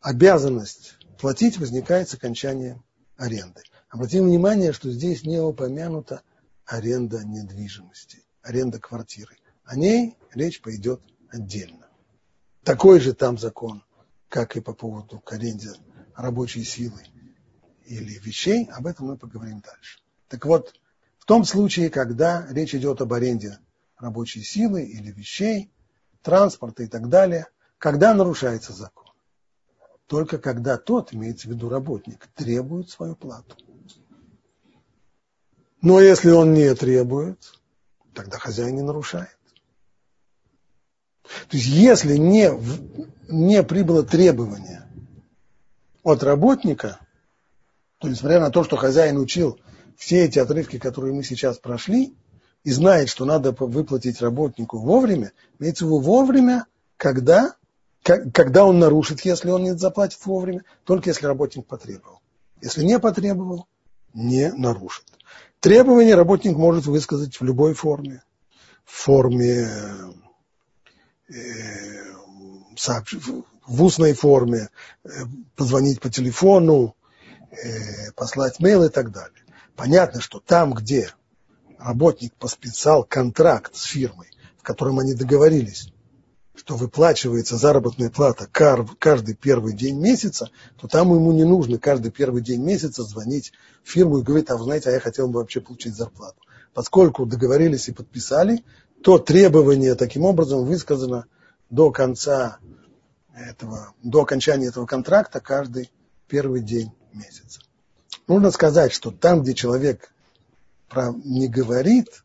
обязанность 0.00 0.96
платить 1.24 1.56
возникает 1.56 2.06
с 2.10 2.12
окончанием 2.12 2.84
аренды. 3.16 3.62
Обратим 3.88 4.26
внимание, 4.26 4.74
что 4.74 4.90
здесь 4.90 5.24
не 5.24 5.40
упомянута 5.40 6.20
аренда 6.66 7.24
недвижимости, 7.24 8.22
аренда 8.42 8.78
квартиры. 8.78 9.38
О 9.64 9.74
ней 9.74 10.18
речь 10.34 10.60
пойдет 10.60 11.00
отдельно 11.30 11.88
такой 12.62 13.00
же 13.00 13.14
там 13.14 13.38
закон, 13.38 13.82
как 14.28 14.58
и 14.58 14.60
по 14.60 14.74
поводу 14.74 15.18
к 15.18 15.38
рабочей 16.14 16.62
силы 16.62 17.00
или 17.86 18.18
вещей, 18.18 18.68
об 18.70 18.86
этом 18.86 19.06
мы 19.06 19.16
поговорим 19.16 19.60
дальше. 19.60 20.00
Так 20.28 20.44
вот, 20.44 20.74
в 21.18 21.24
том 21.24 21.44
случае, 21.44 21.88
когда 21.88 22.46
речь 22.50 22.74
идет 22.74 23.00
об 23.00 23.14
аренде 23.14 23.58
рабочей 23.96 24.42
силы 24.42 24.84
или 24.84 25.10
вещей, 25.10 25.72
транспорта 26.20 26.82
и 26.82 26.86
так 26.86 27.08
далее, 27.08 27.46
когда 27.78 28.12
нарушается 28.12 28.74
закон? 28.74 29.03
Только 30.06 30.38
когда 30.38 30.76
тот, 30.76 31.14
имеется 31.14 31.48
в 31.48 31.52
виду 31.52 31.68
работник, 31.68 32.28
требует 32.34 32.90
свою 32.90 33.16
плату. 33.16 33.56
Но 35.80 36.00
если 36.00 36.30
он 36.30 36.54
не 36.54 36.74
требует, 36.74 37.38
тогда 38.14 38.38
хозяин 38.38 38.76
не 38.76 38.82
нарушает. 38.82 39.36
То 41.22 41.56
есть 41.56 41.66
если 41.66 42.16
не, 42.16 42.50
не 43.28 43.62
прибыло 43.62 44.02
требование 44.02 44.86
от 46.02 46.22
работника, 46.22 47.00
то 47.98 48.08
несмотря 48.08 48.40
на 48.40 48.50
то, 48.50 48.62
что 48.64 48.76
хозяин 48.76 49.16
учил 49.16 49.58
все 49.96 50.24
эти 50.24 50.38
отрывки, 50.38 50.78
которые 50.78 51.14
мы 51.14 51.22
сейчас 51.22 51.58
прошли, 51.58 52.14
и 52.62 52.70
знает, 52.70 53.08
что 53.08 53.24
надо 53.24 53.52
выплатить 53.52 54.20
работнику 54.20 54.78
вовремя, 54.78 55.32
имеется 55.58 55.84
в 55.84 55.88
виду 55.88 56.00
вовремя, 56.00 56.66
когда, 56.96 57.56
когда 58.04 58.64
он 58.64 58.78
нарушит, 58.78 59.22
если 59.22 59.50
он 59.50 59.62
не 59.64 59.76
заплатит 59.76 60.24
вовремя, 60.24 60.62
только 60.84 61.10
если 61.10 61.26
работник 61.26 61.66
потребовал. 61.66 62.20
Если 62.60 62.84
не 62.84 62.98
потребовал, 62.98 63.66
не 64.12 64.52
нарушит. 64.52 65.04
Требование 65.60 66.14
работник 66.14 66.56
может 66.56 66.86
высказать 66.86 67.40
в 67.40 67.44
любой 67.44 67.74
форме. 67.74 68.22
В 68.84 68.92
форме 68.92 69.68
Э, 71.28 72.12
в 73.66 73.82
устной 73.82 74.12
форме, 74.12 74.68
э, 75.04 75.08
позвонить 75.56 76.00
по 76.00 76.10
телефону, 76.10 76.94
э, 77.50 78.12
послать 78.14 78.60
мейл 78.60 78.84
и 78.84 78.90
так 78.90 79.10
далее. 79.10 79.42
Понятно, 79.74 80.20
что 80.20 80.38
там, 80.38 80.74
где 80.74 81.10
работник 81.78 82.34
подписал 82.34 83.04
контракт 83.04 83.74
с 83.74 83.84
фирмой, 83.84 84.28
в 84.58 84.62
котором 84.62 84.98
они 84.98 85.14
договорились, 85.14 85.93
что 86.54 86.76
выплачивается 86.76 87.56
заработная 87.56 88.10
плата 88.10 88.48
каждый 88.52 89.34
первый 89.34 89.74
день 89.74 89.98
месяца, 89.98 90.50
то 90.80 90.88
там 90.88 91.12
ему 91.12 91.32
не 91.32 91.44
нужно 91.44 91.78
каждый 91.78 92.10
первый 92.12 92.42
день 92.42 92.62
месяца 92.62 93.02
звонить 93.02 93.52
в 93.82 93.90
фирму 93.90 94.18
и 94.18 94.22
говорить, 94.22 94.50
а 94.50 94.56
вы 94.56 94.64
знаете, 94.64 94.90
а 94.90 94.92
я 94.92 95.00
хотел 95.00 95.28
бы 95.28 95.40
вообще 95.40 95.60
получить 95.60 95.94
зарплату. 95.94 96.40
Поскольку 96.72 97.26
договорились 97.26 97.88
и 97.88 97.92
подписали, 97.92 98.64
то 99.02 99.18
требование 99.18 99.94
таким 99.94 100.24
образом 100.24 100.64
высказано 100.64 101.26
до 101.70 101.90
конца 101.90 102.58
этого, 103.34 103.92
до 104.02 104.22
окончания 104.22 104.68
этого 104.68 104.86
контракта 104.86 105.40
каждый 105.40 105.90
первый 106.28 106.62
день 106.62 106.92
месяца. 107.12 107.60
Нужно 108.26 108.50
сказать, 108.50 108.92
что 108.92 109.10
там, 109.10 109.42
где 109.42 109.54
человек 109.54 110.14
не 111.24 111.48
говорит, 111.48 112.22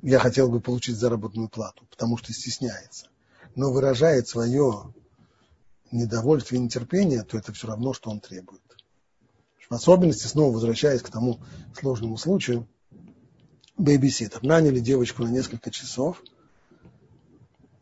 я 0.00 0.18
хотел 0.20 0.48
бы 0.48 0.60
получить 0.60 0.96
заработную 0.96 1.48
плату, 1.48 1.84
потому 1.90 2.16
что 2.16 2.32
стесняется, 2.32 3.08
но 3.54 3.72
выражает 3.72 4.28
свое 4.28 4.92
недовольство 5.90 6.56
и 6.56 6.58
нетерпение, 6.58 7.22
то 7.22 7.36
это 7.36 7.52
все 7.52 7.68
равно, 7.68 7.92
что 7.92 8.10
он 8.10 8.20
требует. 8.20 8.62
В 9.68 9.74
особенности, 9.74 10.26
снова 10.26 10.52
возвращаясь 10.52 11.00
к 11.00 11.08
тому 11.08 11.40
сложному 11.78 12.18
случаю, 12.18 12.68
бейбиситер. 13.78 14.42
Наняли 14.42 14.80
девочку 14.80 15.22
на 15.22 15.28
несколько 15.28 15.70
часов, 15.70 16.22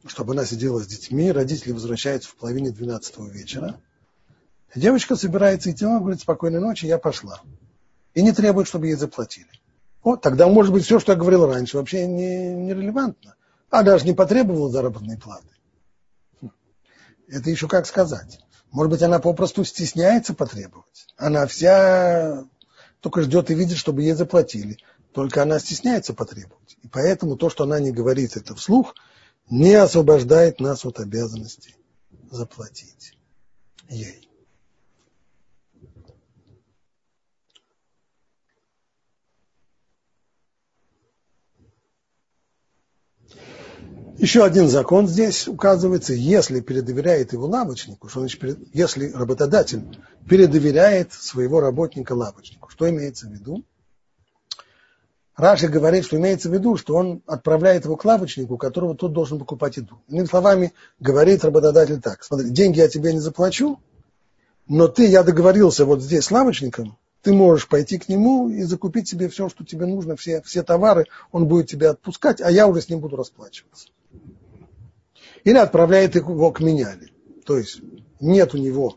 чтобы 0.06 0.34
она 0.34 0.44
сидела 0.44 0.80
с 0.80 0.86
детьми. 0.86 1.32
Родители 1.32 1.72
возвращаются 1.72 2.30
в 2.30 2.36
половине 2.36 2.70
двенадцатого 2.70 3.28
вечера. 3.28 3.80
Девочка 4.74 5.16
собирается 5.16 5.72
идти, 5.72 5.84
она 5.84 5.98
говорит, 5.98 6.20
спокойной 6.20 6.60
ночи, 6.60 6.86
я 6.86 6.98
пошла. 6.98 7.40
И 8.14 8.22
не 8.22 8.30
требует, 8.30 8.68
чтобы 8.68 8.86
ей 8.86 8.94
заплатили. 8.94 9.48
Вот, 10.04 10.22
тогда, 10.22 10.46
может 10.46 10.72
быть, 10.72 10.84
все, 10.84 11.00
что 11.00 11.12
я 11.12 11.18
говорил 11.18 11.46
раньше, 11.46 11.76
вообще 11.76 12.06
не, 12.06 12.54
не 12.54 12.72
релевантно. 12.72 13.34
А 13.68 13.82
даже 13.82 14.06
не 14.06 14.12
потребовала 14.12 14.70
заработной 14.70 15.18
платы. 15.18 15.48
Это 17.30 17.48
еще 17.50 17.68
как 17.68 17.86
сказать. 17.86 18.40
Может 18.70 18.90
быть, 18.90 19.02
она 19.02 19.18
попросту 19.18 19.64
стесняется 19.64 20.34
потребовать. 20.34 21.06
Она 21.16 21.46
вся 21.46 22.44
только 23.00 23.22
ждет 23.22 23.50
и 23.50 23.54
видит, 23.54 23.78
чтобы 23.78 24.02
ей 24.02 24.12
заплатили. 24.12 24.78
Только 25.12 25.42
она 25.42 25.58
стесняется 25.58 26.14
потребовать. 26.14 26.76
И 26.82 26.88
поэтому 26.88 27.36
то, 27.36 27.50
что 27.50 27.64
она 27.64 27.80
не 27.80 27.90
говорит 27.90 28.36
это 28.36 28.54
вслух, 28.54 28.94
не 29.48 29.74
освобождает 29.74 30.60
нас 30.60 30.84
от 30.84 31.00
обязанности 31.00 31.74
заплатить 32.30 33.18
ей. 33.88 34.29
Еще 44.20 44.44
один 44.44 44.68
закон 44.68 45.08
здесь 45.08 45.48
указывается, 45.48 46.12
если 46.12 46.60
передоверяет 46.60 47.32
его 47.32 47.46
лавочнику, 47.46 48.10
что 48.10 48.20
значит, 48.20 48.38
если 48.74 49.10
работодатель 49.12 49.82
передоверяет 50.28 51.14
своего 51.14 51.58
работника 51.60 52.12
лавочнику, 52.12 52.68
что 52.68 52.90
имеется 52.90 53.26
в 53.26 53.30
виду? 53.30 53.64
Раши 55.36 55.68
говорит, 55.68 56.04
что 56.04 56.18
имеется 56.18 56.50
в 56.50 56.52
виду, 56.52 56.76
что 56.76 56.96
он 56.96 57.22
отправляет 57.24 57.86
его 57.86 57.96
к 57.96 58.04
лавочнику, 58.04 58.58
которого 58.58 58.94
тот 58.94 59.14
должен 59.14 59.38
покупать 59.38 59.78
еду. 59.78 60.02
Иными 60.08 60.26
словами, 60.26 60.74
говорит 60.98 61.42
работодатель 61.42 61.98
так, 61.98 62.22
смотри, 62.22 62.50
деньги 62.50 62.78
я 62.78 62.88
тебе 62.88 63.14
не 63.14 63.20
заплачу, 63.20 63.80
но 64.68 64.86
ты, 64.86 65.06
я 65.06 65.22
договорился 65.22 65.86
вот 65.86 66.02
здесь 66.02 66.24
с 66.24 66.30
лавочником, 66.30 66.98
ты 67.22 67.32
можешь 67.32 67.66
пойти 67.66 67.96
к 67.98 68.10
нему 68.10 68.50
и 68.50 68.64
закупить 68.64 69.08
себе 69.08 69.30
все, 69.30 69.48
что 69.48 69.64
тебе 69.64 69.86
нужно, 69.86 70.14
все, 70.16 70.42
все 70.42 70.62
товары, 70.62 71.06
он 71.32 71.48
будет 71.48 71.68
тебя 71.68 71.92
отпускать, 71.92 72.42
а 72.42 72.50
я 72.50 72.66
уже 72.66 72.82
с 72.82 72.90
ним 72.90 73.00
буду 73.00 73.16
расплачиваться. 73.16 73.88
Или 75.44 75.56
отправляет 75.56 76.14
его 76.14 76.50
к 76.52 76.60
меняли. 76.60 77.12
То 77.44 77.58
есть 77.58 77.80
нет 78.20 78.54
у 78.54 78.58
него 78.58 78.96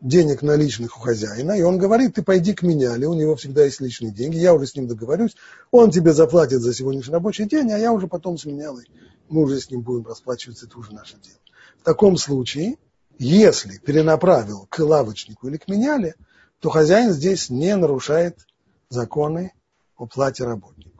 денег 0.00 0.42
наличных 0.42 0.98
у 0.98 1.00
хозяина, 1.00 1.52
и 1.52 1.62
он 1.62 1.78
говорит, 1.78 2.14
ты 2.14 2.22
пойди 2.22 2.52
к 2.52 2.62
меняли, 2.62 3.06
у 3.06 3.14
него 3.14 3.36
всегда 3.36 3.64
есть 3.64 3.80
личные 3.80 4.12
деньги, 4.12 4.36
я 4.36 4.52
уже 4.52 4.66
с 4.66 4.76
ним 4.76 4.86
договорюсь, 4.86 5.34
он 5.70 5.90
тебе 5.90 6.12
заплатит 6.12 6.60
за 6.60 6.74
сегодняшний 6.74 7.14
рабочий 7.14 7.46
день, 7.46 7.72
а 7.72 7.78
я 7.78 7.90
уже 7.90 8.06
потом 8.06 8.36
с 8.36 8.44
менялой, 8.44 8.84
мы 9.30 9.42
уже 9.42 9.58
с 9.58 9.70
ним 9.70 9.80
будем 9.80 10.06
расплачиваться, 10.06 10.66
это 10.66 10.78
уже 10.78 10.92
наше 10.92 11.14
дело. 11.14 11.38
В 11.80 11.84
таком 11.84 12.18
случае, 12.18 12.76
если 13.18 13.78
перенаправил 13.78 14.66
к 14.68 14.78
лавочнику 14.78 15.48
или 15.48 15.56
к 15.56 15.68
меняле, 15.68 16.16
то 16.60 16.68
хозяин 16.68 17.10
здесь 17.10 17.48
не 17.48 17.74
нарушает 17.74 18.46
законы 18.90 19.52
о 19.96 20.06
плате 20.06 20.44
работнику. 20.44 20.93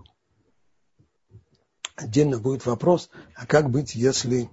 Отдельно 1.96 2.38
будет 2.38 2.66
вопрос, 2.66 3.09
а 3.37 3.46
как 3.46 3.70
быть, 3.70 3.94
если 3.94 4.50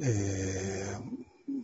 э, 0.00 0.96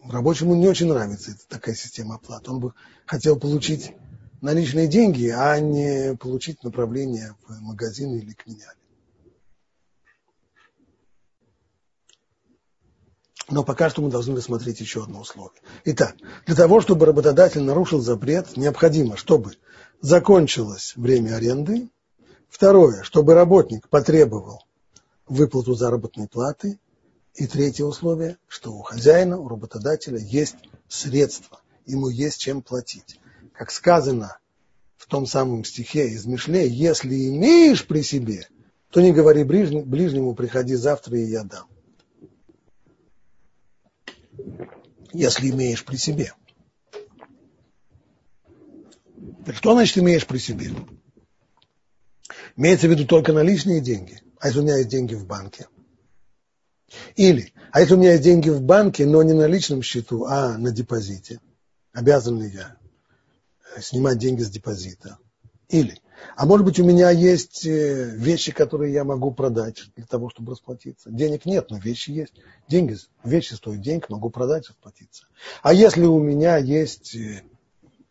рабочему 0.05 0.55
не 0.55 0.69
очень 0.69 0.89
нравится 0.89 1.37
такая 1.49 1.75
система 1.75 2.17
оплаты. 2.17 2.51
Он 2.51 2.61
бы 2.61 2.75
хотел 3.07 3.39
получить 3.39 3.93
наличные 4.43 4.87
деньги, 4.87 5.29
а 5.29 5.59
не 5.61 6.15
получить 6.17 6.63
направление 6.63 7.37
в 7.47 7.61
магазин 7.63 8.15
или 8.15 8.33
к 8.33 8.47
меняле. 8.47 8.77
Но 13.49 13.65
пока 13.65 13.91
что 13.91 14.03
мы 14.03 14.11
должны 14.11 14.37
рассмотреть 14.37 14.81
еще 14.81 15.03
одно 15.03 15.21
условие. 15.21 15.61
Итак, 15.85 16.17
для 16.47 16.55
того, 16.55 16.81
чтобы 16.81 17.07
работодатель 17.07 17.63
нарушил 17.63 18.01
запрет, 18.01 18.57
необходимо, 18.57 19.17
чтобы 19.17 19.53
закончилось 20.01 20.95
время 20.97 21.37
аренды. 21.37 21.91
Второе, 22.53 23.03
чтобы 23.03 23.33
работник 23.33 23.89
потребовал 23.89 24.63
выплату 25.27 25.73
заработной 25.73 26.29
платы. 26.29 26.79
И 27.35 27.47
третье 27.47 27.85
условие, 27.85 28.37
что 28.47 28.75
у 28.75 28.83
хозяина, 28.83 29.39
у 29.39 29.49
работодателя 29.49 30.19
есть 30.19 30.57
средства, 30.87 31.63
ему 31.87 32.11
есть 32.11 32.39
чем 32.39 32.61
платить. 32.61 33.19
Как 33.55 33.71
сказано 33.71 34.37
в 34.99 35.07
том 35.07 35.25
самом 35.25 35.65
стихе 35.65 36.09
из 36.09 36.27
Мишле, 36.27 36.69
если 36.69 37.31
имеешь 37.31 37.87
при 37.87 38.03
себе, 38.03 38.47
то 38.91 39.01
не 39.01 39.13
говори 39.13 39.45
ближнему, 39.45 40.35
приходи 40.35 40.75
завтра 40.75 41.19
и 41.19 41.25
я 41.25 41.45
дам. 41.45 41.67
Если 45.15 45.49
имеешь 45.49 45.87
при 45.87 45.97
себе. 45.97 46.35
Что 49.55 49.73
значит 49.73 49.97
имеешь 49.97 50.27
при 50.27 50.37
себе? 50.37 50.71
Имеется 52.57 52.87
в 52.87 52.91
виду 52.91 53.07
только 53.07 53.33
наличные 53.33 53.81
деньги. 53.81 54.21
А 54.41 54.49
если 54.49 54.61
у 54.61 54.63
меня 54.63 54.77
есть 54.77 54.89
деньги 54.89 55.15
в 55.15 55.27
банке– 55.27 55.67
или, 57.17 57.53
а 57.71 57.81
если 57.81 57.95
у 57.95 57.99
меня 57.99 58.13
есть 58.13 58.23
деньги 58.23 58.51
в 58.51 58.63
банке, 58.63 59.07
но 59.07 59.23
не 59.23 59.33
на 59.33 59.47
личном 59.47 59.83
счету, 59.83 60.25
а 60.25 60.57
на 60.59 60.71
депозите, 60.71 61.41
обязан 61.93 62.41
ли 62.41 62.49
я 62.49 62.77
э, 63.77 63.81
снимать 63.81 64.19
деньги 64.19 64.43
с 64.43 64.51
депозита? 64.51 65.19
Или, 65.69 66.01
а 66.37 66.45
может 66.45 66.67
быть 66.67 66.79
у 66.79 66.85
меня 66.85 67.11
есть 67.11 67.67
э, 67.67 68.11
вещи, 68.15 68.53
которые 68.53 68.93
я 68.93 69.05
могу 69.05 69.33
продать 69.33 69.85
для 69.97 70.07
того, 70.07 70.29
чтобы 70.31 70.53
расплатиться. 70.53 71.11
Денег 71.11 71.47
нет, 71.47 71.71
но 71.71 71.79
вещи 71.79 72.11
есть. 72.11 72.35
Деньги, 72.69 72.97
вещи 73.25 73.55
стоят 73.55 73.81
денег, 73.81 74.11
могу 74.11 74.31
продать, 74.31 74.69
расплатиться. 74.69 75.27
А 75.63 75.73
если 75.73 76.05
у 76.05 76.19
меня 76.19 76.59
есть 76.59 77.15
э, 77.15 77.43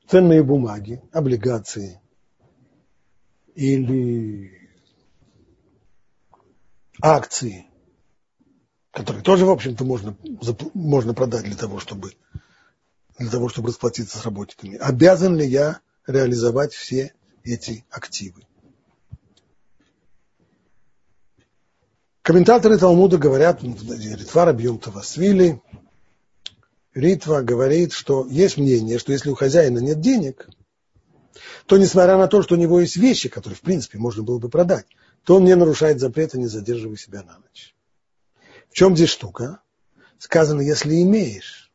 ценные 0.08 0.43
бумаги, 0.43 1.01
облигации 1.12 2.00
или 3.62 4.52
акции, 7.00 7.67
которые 8.89 9.24
тоже, 9.24 9.45
в 9.45 9.52
общем-то, 9.52 9.86
можно, 9.86 10.17
можно 10.74 11.13
продать 11.13 11.43
для 11.43 11.56
того, 11.56 11.80
чтобы, 11.80 12.13
для 13.19 13.29
того, 13.29 13.50
чтобы 13.50 13.67
расплатиться 13.67 14.17
с 14.17 14.25
работниками. 14.25 14.77
Обязан 14.77 15.38
ли 15.38 15.46
я 15.46 15.79
реализовать 16.08 16.73
все 16.73 17.13
эти 17.44 17.85
активы? 17.92 18.42
Комментаторы 22.23 22.79
Талмуда 22.79 23.19
говорят, 23.19 23.62
ну, 23.62 23.75
Ритва 23.75 24.46
Рабьем 24.46 24.79
Тавасвили, 24.79 25.62
Ритва 26.96 27.42
говорит, 27.42 27.94
что 27.94 28.25
есть 28.25 28.58
мнение, 28.58 28.98
что 28.98 29.12
если 29.12 29.29
у 29.29 29.35
хозяина 29.35 29.77
нет 29.77 30.02
денег, 30.02 30.50
то 31.65 31.77
несмотря 31.77 32.17
на 32.17 32.27
то, 32.27 32.42
что 32.42 32.56
у 32.56 32.58
него 32.58 32.79
есть 32.79 32.98
вещи, 32.98 33.29
которые, 33.29 33.58
в 33.58 33.62
принципе, 33.62 33.98
можно 33.98 34.23
было 34.23 34.40
бы 34.40 34.50
продать, 34.50 34.86
то 35.23 35.36
он 35.36 35.46
не 35.46 35.56
нарушает 35.56 36.00
запрета, 36.00 36.38
не 36.38 36.48
задерживая 36.48 36.98
себя 36.98 37.23
на 37.23 37.38
ночь. 37.38 37.75
В 38.69 38.73
чем 38.73 38.96
здесь 38.96 39.10
штука? 39.10 39.62
Сказано, 40.17 40.62
если 40.62 41.02
имеешь. 41.02 41.71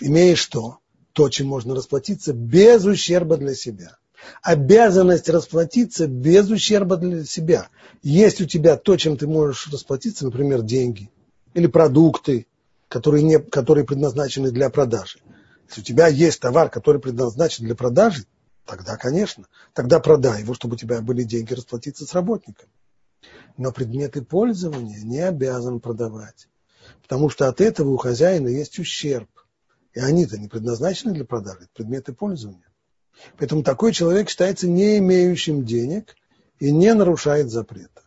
Имеешь 0.00 0.38
что? 0.38 0.78
То, 1.12 1.28
чем 1.28 1.48
можно 1.48 1.74
расплатиться 1.74 2.32
без 2.32 2.84
ущерба 2.84 3.36
для 3.36 3.54
себя. 3.54 3.98
Обязанность 4.42 5.28
расплатиться 5.28 6.06
без 6.06 6.48
ущерба 6.50 6.96
для 6.96 7.24
себя. 7.24 7.68
Есть 8.02 8.40
у 8.40 8.46
тебя 8.46 8.76
то, 8.76 8.96
чем 8.96 9.16
ты 9.16 9.26
можешь 9.26 9.68
расплатиться, 9.68 10.24
например, 10.24 10.62
деньги 10.62 11.10
или 11.54 11.66
продукты, 11.66 12.46
которые, 12.88 13.22
не, 13.22 13.38
которые 13.38 13.84
предназначены 13.84 14.50
для 14.50 14.70
продажи. 14.70 15.18
Если 15.68 15.82
у 15.82 15.84
тебя 15.84 16.08
есть 16.08 16.40
товар, 16.40 16.70
который 16.70 17.00
предназначен 17.00 17.64
для 17.66 17.74
продажи, 17.74 18.24
тогда, 18.64 18.96
конечно, 18.96 19.46
тогда 19.74 20.00
продай 20.00 20.42
его, 20.42 20.54
чтобы 20.54 20.74
у 20.74 20.78
тебя 20.78 21.00
были 21.02 21.22
деньги 21.24 21.52
расплатиться 21.52 22.06
с 22.06 22.14
работником. 22.14 22.68
Но 23.56 23.72
предметы 23.72 24.22
пользования 24.22 25.00
не 25.02 25.20
обязан 25.20 25.80
продавать, 25.80 26.48
потому 27.02 27.28
что 27.28 27.48
от 27.48 27.60
этого 27.60 27.90
у 27.90 27.96
хозяина 27.96 28.48
есть 28.48 28.78
ущерб. 28.78 29.28
И 29.92 30.00
они-то 30.00 30.38
не 30.38 30.48
предназначены 30.48 31.12
для 31.12 31.24
продажи, 31.24 31.62
это 31.62 31.70
предметы 31.74 32.12
пользования. 32.12 32.70
Поэтому 33.36 33.62
такой 33.62 33.92
человек 33.92 34.30
считается 34.30 34.68
не 34.68 34.98
имеющим 34.98 35.64
денег 35.64 36.14
и 36.60 36.70
не 36.70 36.94
нарушает 36.94 37.50
запрета. 37.50 38.02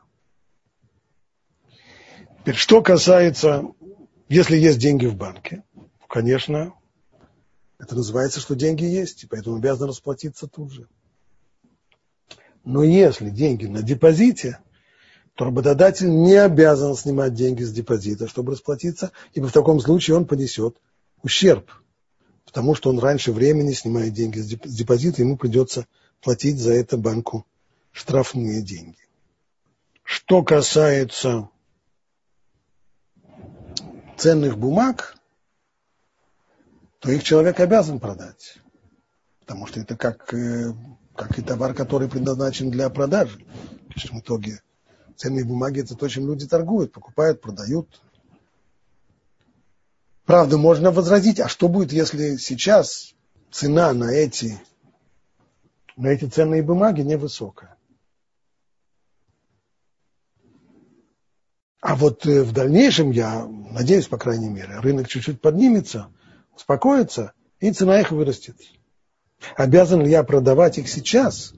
Теперь, 2.39 2.55
что 2.55 2.81
касается, 2.81 3.65
если 4.29 4.57
есть 4.57 4.79
деньги 4.79 5.05
в 5.05 5.15
банке, 5.15 5.63
конечно, 6.07 6.73
это 7.81 7.95
называется, 7.95 8.39
что 8.39 8.53
деньги 8.53 8.83
есть, 8.83 9.23
и 9.23 9.27
поэтому 9.27 9.55
обязан 9.55 9.89
расплатиться 9.89 10.47
тут 10.47 10.71
же. 10.71 10.87
Но 12.63 12.83
если 12.83 13.31
деньги 13.31 13.65
на 13.65 13.81
депозите, 13.81 14.59
то 15.33 15.45
работодатель 15.45 16.07
не 16.07 16.35
обязан 16.35 16.95
снимать 16.95 17.33
деньги 17.33 17.63
с 17.63 17.73
депозита, 17.73 18.27
чтобы 18.27 18.51
расплатиться, 18.51 19.11
ибо 19.33 19.47
в 19.47 19.51
таком 19.51 19.79
случае 19.79 20.15
он 20.15 20.25
понесет 20.25 20.77
ущерб, 21.23 21.71
потому 22.45 22.75
что 22.75 22.91
он 22.91 22.99
раньше 22.99 23.31
времени 23.31 23.73
снимает 23.73 24.13
деньги 24.13 24.37
с 24.37 24.45
депозита, 24.45 25.23
ему 25.23 25.35
придется 25.35 25.87
платить 26.21 26.59
за 26.59 26.73
это 26.73 26.97
банку 26.97 27.47
штрафные 27.91 28.61
деньги. 28.61 28.99
Что 30.03 30.43
касается 30.43 31.49
ценных 34.17 34.59
бумаг, 34.59 35.15
то 37.01 37.11
их 37.11 37.23
человек 37.23 37.59
обязан 37.59 37.99
продать. 37.99 38.57
Потому 39.39 39.65
что 39.65 39.79
это 39.79 39.97
как, 39.97 40.33
э, 40.35 40.71
как 41.15 41.37
и 41.37 41.41
товар, 41.41 41.73
который 41.73 42.07
предназначен 42.07 42.69
для 42.69 42.89
продажи. 42.91 43.43
В 43.95 44.19
итоге 44.19 44.61
ценные 45.15 45.43
бумаги 45.43 45.81
это 45.81 45.95
то, 45.95 46.07
чем 46.07 46.27
люди 46.27 46.47
торгуют, 46.47 46.93
покупают, 46.93 47.41
продают. 47.41 48.01
Правда, 50.25 50.59
можно 50.59 50.91
возразить, 50.91 51.39
а 51.39 51.47
что 51.47 51.67
будет, 51.67 51.91
если 51.91 52.37
сейчас 52.37 53.15
цена 53.49 53.93
на 53.93 54.11
эти, 54.11 54.61
на 55.97 56.07
эти 56.07 56.25
ценные 56.25 56.61
бумаги 56.61 57.01
невысокая? 57.01 57.75
А 61.79 61.95
вот 61.95 62.27
э, 62.27 62.43
в 62.43 62.53
дальнейшем, 62.53 63.09
я 63.09 63.43
надеюсь, 63.47 64.07
по 64.07 64.19
крайней 64.19 64.49
мере, 64.49 64.77
рынок 64.79 65.07
чуть-чуть 65.07 65.41
поднимется, 65.41 66.11
успокоится, 66.55 67.33
и 67.59 67.71
цена 67.71 68.01
их 68.01 68.11
вырастет. 68.11 68.57
Обязан 69.55 70.01
ли 70.03 70.11
я 70.11 70.23
продавать 70.23 70.77
их 70.77 70.89
сейчас, 70.89 71.53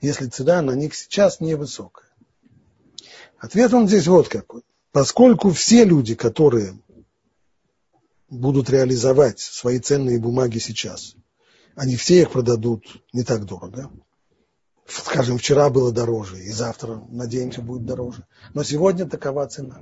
если 0.00 0.26
цена 0.26 0.62
на 0.62 0.72
них 0.72 0.94
сейчас 0.94 1.40
невысокая? 1.40 2.08
Ответ 3.38 3.72
он 3.74 3.88
здесь 3.88 4.06
вот 4.06 4.28
какой. 4.28 4.62
Поскольку 4.92 5.50
все 5.50 5.84
люди, 5.84 6.14
которые 6.14 6.78
будут 8.30 8.70
реализовать 8.70 9.40
свои 9.40 9.78
ценные 9.78 10.18
бумаги 10.18 10.58
сейчас, 10.58 11.14
они 11.74 11.96
все 11.96 12.22
их 12.22 12.30
продадут 12.30 12.84
не 13.12 13.24
так 13.24 13.44
дорого, 13.44 13.90
скажем, 14.86 15.38
вчера 15.38 15.70
было 15.70 15.92
дороже, 15.92 16.42
и 16.42 16.50
завтра, 16.50 17.02
надеемся, 17.08 17.62
будет 17.62 17.84
дороже. 17.84 18.26
Но 18.52 18.62
сегодня 18.62 19.06
такова 19.06 19.46
цена. 19.46 19.80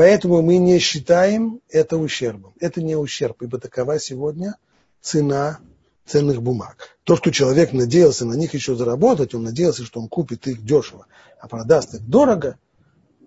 Поэтому 0.00 0.40
мы 0.40 0.56
не 0.56 0.78
считаем 0.78 1.60
это 1.68 1.98
ущербом. 1.98 2.54
Это 2.58 2.80
не 2.80 2.96
ущерб, 2.96 3.42
ибо 3.42 3.58
такова 3.58 4.00
сегодня 4.00 4.56
цена 5.02 5.58
ценных 6.06 6.40
бумаг. 6.40 6.96
То, 7.04 7.16
что 7.16 7.30
человек 7.30 7.74
надеялся 7.74 8.24
на 8.24 8.32
них 8.32 8.54
еще 8.54 8.74
заработать, 8.74 9.34
он 9.34 9.42
надеялся, 9.42 9.84
что 9.84 10.00
он 10.00 10.08
купит 10.08 10.46
их 10.46 10.64
дешево, 10.64 11.06
а 11.38 11.48
продаст 11.48 11.92
их 11.92 12.08
дорого, 12.08 12.58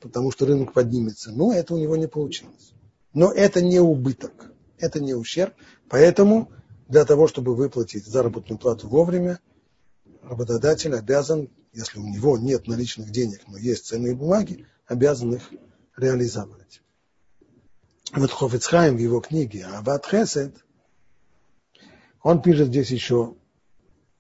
потому 0.02 0.32
что 0.32 0.48
рынок 0.48 0.74
поднимется. 0.74 1.32
Но 1.32 1.54
это 1.54 1.76
у 1.76 1.78
него 1.78 1.96
не 1.96 2.08
получилось. 2.08 2.74
Но 3.14 3.32
это 3.32 3.62
не 3.62 3.80
убыток, 3.80 4.52
это 4.80 5.00
не 5.00 5.14
ущерб. 5.14 5.54
Поэтому 5.90 6.50
для 6.88 7.06
того, 7.06 7.28
чтобы 7.28 7.56
выплатить 7.56 8.08
заработную 8.08 8.58
плату 8.58 8.88
вовремя, 8.88 9.38
работодатель 10.24 10.96
обязан, 10.96 11.52
если 11.72 12.00
у 12.00 12.08
него 12.08 12.40
нет 12.40 12.66
наличных 12.66 13.12
денег, 13.12 13.42
но 13.48 13.60
есть 13.60 13.86
ценные 13.86 14.16
бумаги, 14.16 14.66
обязан 14.88 15.36
их 15.36 15.52
реализовать. 15.98 16.82
Вот 18.14 18.32
Хофицхайм 18.32 18.96
в 18.96 19.00
его 19.00 19.22
книге 19.22 19.66
Абат 19.66 20.06
Хесед, 20.06 20.56
он 22.22 22.42
пишет 22.42 22.68
здесь 22.68 22.92
еще 22.92 23.36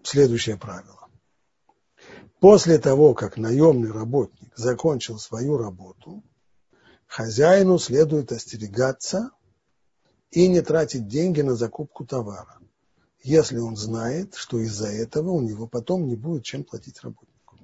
следующее 0.03 0.57
правило. 0.57 1.07
После 2.39 2.77
того, 2.77 3.13
как 3.13 3.37
наемный 3.37 3.91
работник 3.91 4.51
закончил 4.57 5.17
свою 5.17 5.57
работу, 5.57 6.23
хозяину 7.07 7.79
следует 7.79 8.31
остерегаться 8.31 9.31
и 10.31 10.47
не 10.47 10.61
тратить 10.61 11.07
деньги 11.07 11.41
на 11.41 11.55
закупку 11.55 12.05
товара 12.05 12.59
если 13.23 13.57
он 13.57 13.77
знает, 13.77 14.35
что 14.35 14.59
из-за 14.59 14.87
этого 14.89 15.31
у 15.31 15.41
него 15.41 15.65
потом 15.65 16.07
не 16.07 16.15
будет 16.15 16.43
чем 16.43 16.65
платить 16.65 17.01
работнику. 17.01 17.57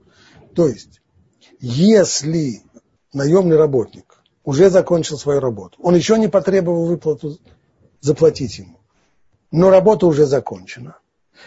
То 0.56 0.68
есть, 0.68 1.02
если 1.60 2.64
наемный 3.14 3.58
работник 3.58 4.22
уже 4.44 4.70
закончил 4.70 5.18
свою 5.18 5.40
работу, 5.40 5.78
он 5.82 5.96
еще 5.96 6.18
не 6.18 6.28
потребовал 6.28 6.86
выплату 6.86 7.38
заплатить 8.02 8.60
ему, 8.60 8.80
но 9.52 9.70
работа 9.70 10.08
уже 10.08 10.26
закончена. 10.26 10.98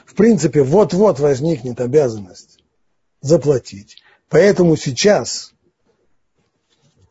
В 0.06 0.14
принципе, 0.14 0.62
вот-вот 0.62 1.20
возникнет 1.20 1.80
обязанность 1.80 2.58
заплатить. 3.20 4.02
Поэтому 4.30 4.76
сейчас 4.76 5.52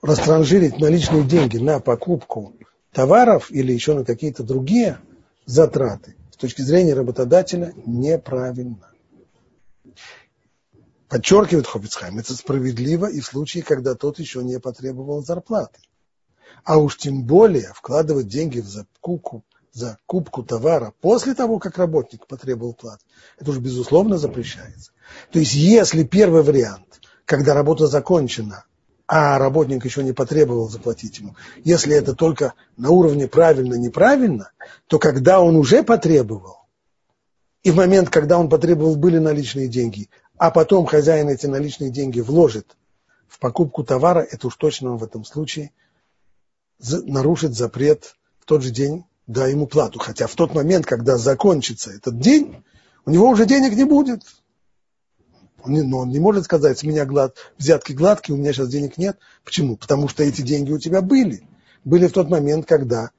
растранжирить 0.01 0.79
наличные 0.79 1.23
деньги 1.23 1.57
на 1.57 1.79
покупку 1.79 2.53
товаров 2.91 3.51
или 3.51 3.71
еще 3.71 3.93
на 3.93 4.03
какие-то 4.03 4.43
другие 4.43 4.97
затраты 5.45 6.15
точки 6.41 6.63
зрения 6.63 6.95
работодателя 6.95 7.71
неправильно. 7.85 8.90
Подчеркивает 11.11 11.67
Хоббицхайм, 11.67 12.19
это 12.19 12.33
справедливо 12.33 13.05
и 13.05 13.19
в 13.19 13.25
случае, 13.25 13.63
когда 13.63 13.95
тот 13.95 14.17
еще 14.17 14.41
не 14.45 14.61
потребовал 14.61 15.21
зарплаты. 15.21 15.81
А 16.63 16.77
уж 16.77 16.95
тем 16.95 17.23
более 17.23 17.73
вкладывать 17.75 18.29
деньги 18.29 18.61
в 18.61 18.67
закупку, 18.69 19.43
закупку 19.73 20.41
товара 20.41 20.93
после 21.01 21.33
того, 21.33 21.59
как 21.59 21.77
работник 21.77 22.27
потребовал 22.27 22.73
платы, 22.73 23.03
это 23.37 23.51
уж 23.51 23.57
безусловно 23.57 24.17
запрещается. 24.17 24.93
То 25.33 25.39
есть 25.39 25.53
если 25.53 26.05
первый 26.05 26.43
вариант, 26.43 27.01
когда 27.25 27.53
работа 27.53 27.87
закончена, 27.87 28.63
а 29.05 29.37
работник 29.37 29.83
еще 29.83 30.03
не 30.03 30.13
потребовал 30.13 30.69
заплатить 30.69 31.19
ему. 31.19 31.35
Если 31.65 31.93
это 31.93 32.15
только 32.15 32.53
на 32.77 32.91
уровне 32.91 33.27
правильно-неправильно, 33.27 34.51
то 34.87 34.97
когда 34.97 35.41
он 35.41 35.57
уже 35.57 35.83
потребовал, 35.83 36.61
и 37.63 37.69
в 37.69 37.75
момент, 37.75 38.09
когда 38.09 38.39
он 38.39 38.49
потребовал, 38.49 38.95
были 38.95 39.17
наличные 39.17 39.67
деньги, 39.67 40.09
а 40.41 40.49
потом 40.49 40.87
хозяин 40.87 41.29
эти 41.29 41.45
наличные 41.45 41.91
деньги 41.91 42.19
вложит 42.19 42.75
в 43.27 43.37
покупку 43.37 43.83
товара, 43.83 44.21
это 44.21 44.47
уж 44.47 44.55
точно 44.55 44.93
он 44.93 44.97
в 44.97 45.03
этом 45.03 45.23
случае 45.23 45.71
нарушит 46.79 47.53
запрет 47.53 48.15
в 48.39 48.45
тот 48.45 48.63
же 48.63 48.71
день, 48.71 49.05
да 49.27 49.45
ему 49.45 49.67
плату. 49.67 49.99
Хотя 49.99 50.25
в 50.25 50.33
тот 50.33 50.55
момент, 50.55 50.87
когда 50.87 51.19
закончится 51.19 51.91
этот 51.91 52.19
день, 52.19 52.63
у 53.05 53.11
него 53.11 53.29
уже 53.29 53.45
денег 53.45 53.73
не 53.73 53.83
будет. 53.83 54.23
Он 55.63 55.73
не, 55.73 55.83
но 55.83 55.99
он 55.99 56.09
не 56.09 56.17
может 56.19 56.45
сказать, 56.45 56.79
с 56.79 56.83
меня 56.83 57.05
глад, 57.05 57.37
взятки 57.59 57.93
гладкие, 57.93 58.35
у 58.35 58.39
меня 58.39 58.51
сейчас 58.51 58.69
денег 58.69 58.97
нет. 58.97 59.19
Почему? 59.45 59.77
Потому 59.77 60.07
что 60.07 60.23
эти 60.23 60.41
деньги 60.41 60.71
у 60.71 60.79
тебя 60.79 61.03
были. 61.03 61.47
Были 61.85 62.07
в 62.07 62.13
тот 62.13 62.31
момент, 62.31 62.65
когда, 62.65 63.11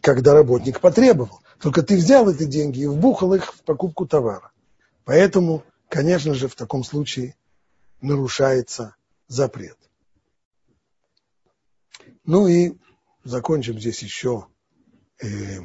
когда 0.00 0.32
работник 0.32 0.78
потребовал. 0.78 1.40
Только 1.60 1.82
ты 1.82 1.96
взял 1.96 2.30
эти 2.30 2.44
деньги 2.44 2.82
и 2.82 2.86
вбухал 2.86 3.34
их 3.34 3.52
в 3.52 3.62
покупку 3.62 4.06
товара. 4.06 4.52
Поэтому, 5.04 5.64
конечно 5.92 6.32
же, 6.32 6.48
в 6.48 6.54
таком 6.54 6.84
случае 6.84 7.36
нарушается 8.00 8.96
запрет. 9.28 9.76
Ну 12.24 12.46
и 12.48 12.78
закончим 13.24 13.78
здесь 13.78 14.02
еще 14.02 14.46
э, 15.22 15.58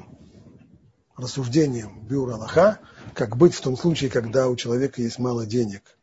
рассуждением 1.15 2.05
Бюра 2.05 2.35
Аллаха, 2.35 2.81
как 3.13 3.37
быть 3.37 3.53
в 3.53 3.61
том 3.61 3.77
случае, 3.77 4.09
когда 4.09 4.49
у 4.49 4.57
человека 4.57 5.01
есть 5.01 5.17
мало 5.17 5.45
денег 5.45 5.97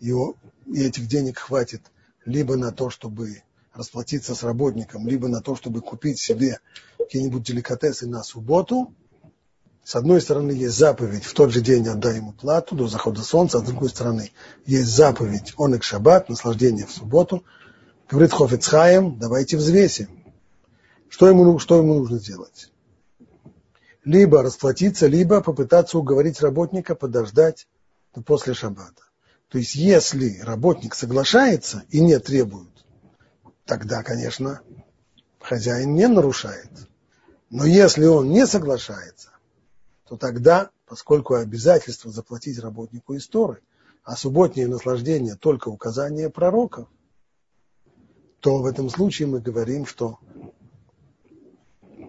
и, 0.00 0.10
и 0.10 0.82
этих 0.82 1.06
денег 1.06 1.38
хватит 1.38 1.80
либо 2.26 2.56
на 2.56 2.72
то, 2.72 2.90
чтобы 2.90 3.42
расплатиться 3.72 4.34
с 4.34 4.42
работником, 4.42 5.08
либо 5.08 5.28
на 5.28 5.40
то, 5.40 5.56
чтобы 5.56 5.80
купить 5.80 6.20
себе 6.20 6.60
какие-нибудь 6.98 7.42
деликатесы 7.42 8.06
на 8.06 8.22
субботу. 8.22 8.94
С 9.84 9.96
одной 9.96 10.20
стороны, 10.20 10.52
есть 10.52 10.76
заповедь, 10.76 11.24
в 11.24 11.34
тот 11.34 11.50
же 11.50 11.60
день 11.60 11.88
отдай 11.88 12.16
ему 12.16 12.32
плату 12.32 12.76
до 12.76 12.86
захода 12.86 13.22
солнца, 13.22 13.58
а 13.58 13.60
с 13.60 13.64
другой 13.64 13.88
стороны, 13.88 14.30
есть 14.64 14.88
заповедь, 14.88 15.54
он 15.56 15.74
их 15.74 15.82
шаббат, 15.82 16.28
наслаждение 16.28 16.86
в 16.86 16.92
субботу. 16.92 17.44
Говорит 18.08 18.32
Хофицхаем, 18.32 19.18
давайте 19.18 19.56
взвесим. 19.56 20.08
Что 21.08 21.28
ему, 21.28 21.58
что 21.58 21.78
ему 21.78 21.94
нужно 21.94 22.18
сделать? 22.18 22.72
либо 24.04 24.42
расплатиться, 24.42 25.06
либо 25.06 25.40
попытаться 25.40 25.98
уговорить 25.98 26.40
работника 26.40 26.94
подождать 26.94 27.68
после 28.24 28.54
шаббата. 28.54 29.02
То 29.48 29.58
есть, 29.58 29.74
если 29.74 30.40
работник 30.40 30.94
соглашается 30.94 31.84
и 31.90 32.00
не 32.00 32.18
требует, 32.18 32.70
тогда, 33.64 34.02
конечно, 34.02 34.60
хозяин 35.40 35.94
не 35.94 36.08
нарушает. 36.08 36.70
Но 37.50 37.64
если 37.64 38.06
он 38.06 38.30
не 38.30 38.46
соглашается, 38.46 39.30
то 40.12 40.18
тогда, 40.18 40.70
поскольку 40.84 41.36
обязательство 41.36 42.10
заплатить 42.10 42.58
работнику 42.58 43.16
истории, 43.16 43.62
а 44.04 44.14
субботнее 44.14 44.68
наслаждение 44.68 45.36
только 45.36 45.70
указание 45.70 46.28
пророков, 46.28 46.86
то 48.40 48.58
в 48.58 48.66
этом 48.66 48.90
случае 48.90 49.28
мы 49.28 49.40
говорим, 49.40 49.86
что 49.86 50.18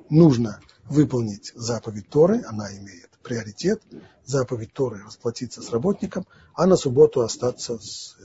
нужно 0.09 0.59
выполнить 0.83 1.53
заповедь 1.55 2.09
Торы, 2.09 2.43
она 2.45 2.75
имеет 2.75 3.09
приоритет, 3.23 3.81
заповедь 4.25 4.73
Торы 4.73 5.01
расплатиться 5.05 5.61
с 5.61 5.69
работником, 5.69 6.27
а 6.55 6.65
на 6.65 6.75
субботу 6.75 7.21
остаться 7.21 7.79
с, 7.79 8.17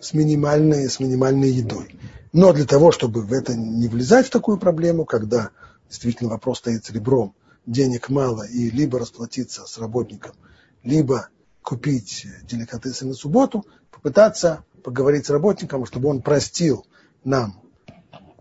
с, 0.00 0.14
минимальной, 0.14 0.88
с 0.88 1.00
минимальной 1.00 1.50
едой. 1.50 1.98
Но 2.32 2.52
для 2.52 2.64
того, 2.64 2.92
чтобы 2.92 3.22
в 3.22 3.32
это 3.32 3.56
не 3.56 3.88
влезать 3.88 4.28
в 4.28 4.30
такую 4.30 4.56
проблему, 4.56 5.04
когда 5.04 5.50
действительно 5.88 6.30
вопрос 6.30 6.58
стоит 6.58 6.84
с 6.84 6.90
ребром, 6.90 7.34
денег 7.70 8.08
мало, 8.08 8.42
и 8.42 8.70
либо 8.70 8.98
расплатиться 8.98 9.66
с 9.66 9.78
работником, 9.78 10.34
либо 10.82 11.28
купить 11.62 12.26
деликатесы 12.44 13.06
на 13.06 13.14
субботу, 13.14 13.64
попытаться 13.90 14.64
поговорить 14.82 15.26
с 15.26 15.30
работником, 15.30 15.86
чтобы 15.86 16.08
он 16.08 16.22
простил 16.22 16.86
нам 17.24 17.60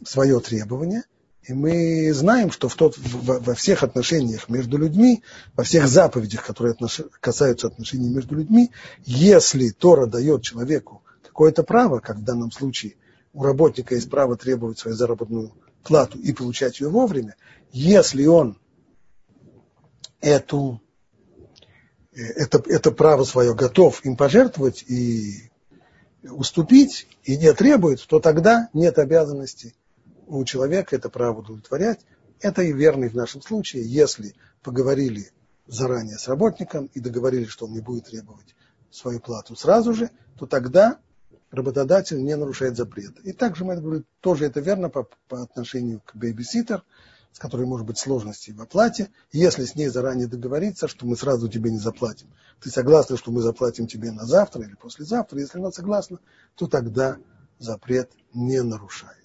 свое 0.04 0.40
требование– 0.40 1.04
и 1.48 1.54
мы 1.54 2.12
знаем, 2.14 2.52
что 2.52 2.68
в 2.68 2.76
тот, 2.76 2.98
во 2.98 3.56
всех 3.56 3.82
отношениях 3.82 4.50
между 4.50 4.78
людьми, 4.78 5.24
во 5.56 5.64
всех 5.64 5.88
заповедях, 5.88 6.46
которые 6.46 6.74
отнош, 6.74 7.02
касаются 7.22 7.68
отношений 7.68 8.10
между 8.10 8.36
людьми, 8.36 8.72
если 9.06 9.70
Тора 9.70 10.08
дает 10.08 10.42
человеку 10.42 11.04
какое-то 11.24 11.64
право, 11.64 12.00
как 12.00 12.18
в 12.18 12.24
данном 12.24 12.52
случае 12.52 12.96
у 13.32 13.44
работника 13.44 13.96
есть 13.96 14.10
право 14.10 14.36
требовать 14.36 14.80
свою 14.80 14.98
заработную 14.98 15.54
плату 15.84 16.20
и 16.20 16.34
получать 16.34 16.82
ее 16.82 16.90
вовремя, 16.90 17.36
если 17.72 18.26
он 18.26 18.58
эту, 20.22 20.82
э, 22.12 22.22
это, 22.22 22.64
это 22.68 22.92
право 22.92 23.24
свое 23.24 23.54
готов 23.54 24.04
им 24.06 24.16
пожертвовать 24.16 24.84
и 24.88 25.50
уступить, 26.24 27.08
и 27.24 27.38
не 27.38 27.54
требует, 27.54 28.06
то 28.06 28.20
тогда 28.20 28.70
нет 28.74 29.00
обязанности 29.00 29.76
у 30.28 30.44
человека 30.44 30.96
это 30.96 31.10
право 31.10 31.40
удовлетворять. 31.40 32.00
Это 32.40 32.62
и 32.62 32.74
верный 32.74 33.10
в 33.10 33.16
нашем 33.16 33.42
случае, 33.42 33.84
если 33.86 34.36
поговорили 34.62 35.32
заранее 35.66 36.18
с 36.18 36.28
работником 36.28 36.90
и 36.94 37.00
договорились, 37.00 37.50
что 37.50 37.66
он 37.66 37.74
не 37.74 37.80
будет 37.80 38.06
требовать 38.06 38.56
свою 38.92 39.20
плату 39.20 39.56
сразу 39.56 39.94
же, 39.94 40.12
то 40.38 40.46
тогда 40.46 41.00
работодатель 41.52 42.24
не 42.24 42.36
нарушает 42.36 42.76
запрет. 42.76 43.20
И 43.24 43.32
также 43.32 43.66
мы 43.66 43.78
говорим, 43.78 44.06
тоже 44.20 44.46
это 44.46 44.60
верно 44.60 44.90
по, 44.90 45.08
по 45.28 45.42
отношению 45.42 46.02
к 46.06 46.16
бейбиситер, 46.16 46.84
с 47.38 47.40
которой 47.40 47.68
может 47.68 47.86
быть 47.86 48.00
сложности 48.00 48.50
в 48.50 48.60
оплате. 48.64 49.12
Если 49.32 49.66
с 49.66 49.76
ней 49.76 49.90
заранее 49.90 50.26
договориться, 50.26 50.88
что 50.88 51.06
мы 51.06 51.16
сразу 51.16 51.48
тебе 51.48 51.70
не 51.70 51.78
заплатим. 51.78 52.34
Ты 52.60 52.72
согласна, 52.72 53.16
что 53.16 53.30
мы 53.30 53.42
заплатим 53.42 53.86
тебе 53.86 54.12
на 54.12 54.26
завтра 54.26 54.64
или 54.64 54.74
послезавтра? 54.74 55.40
Если 55.40 55.60
она 55.60 55.72
согласна, 55.72 56.18
то 56.56 56.66
тогда 56.66 57.18
запрет 57.60 58.10
не 58.34 58.64
нарушает. 58.64 59.24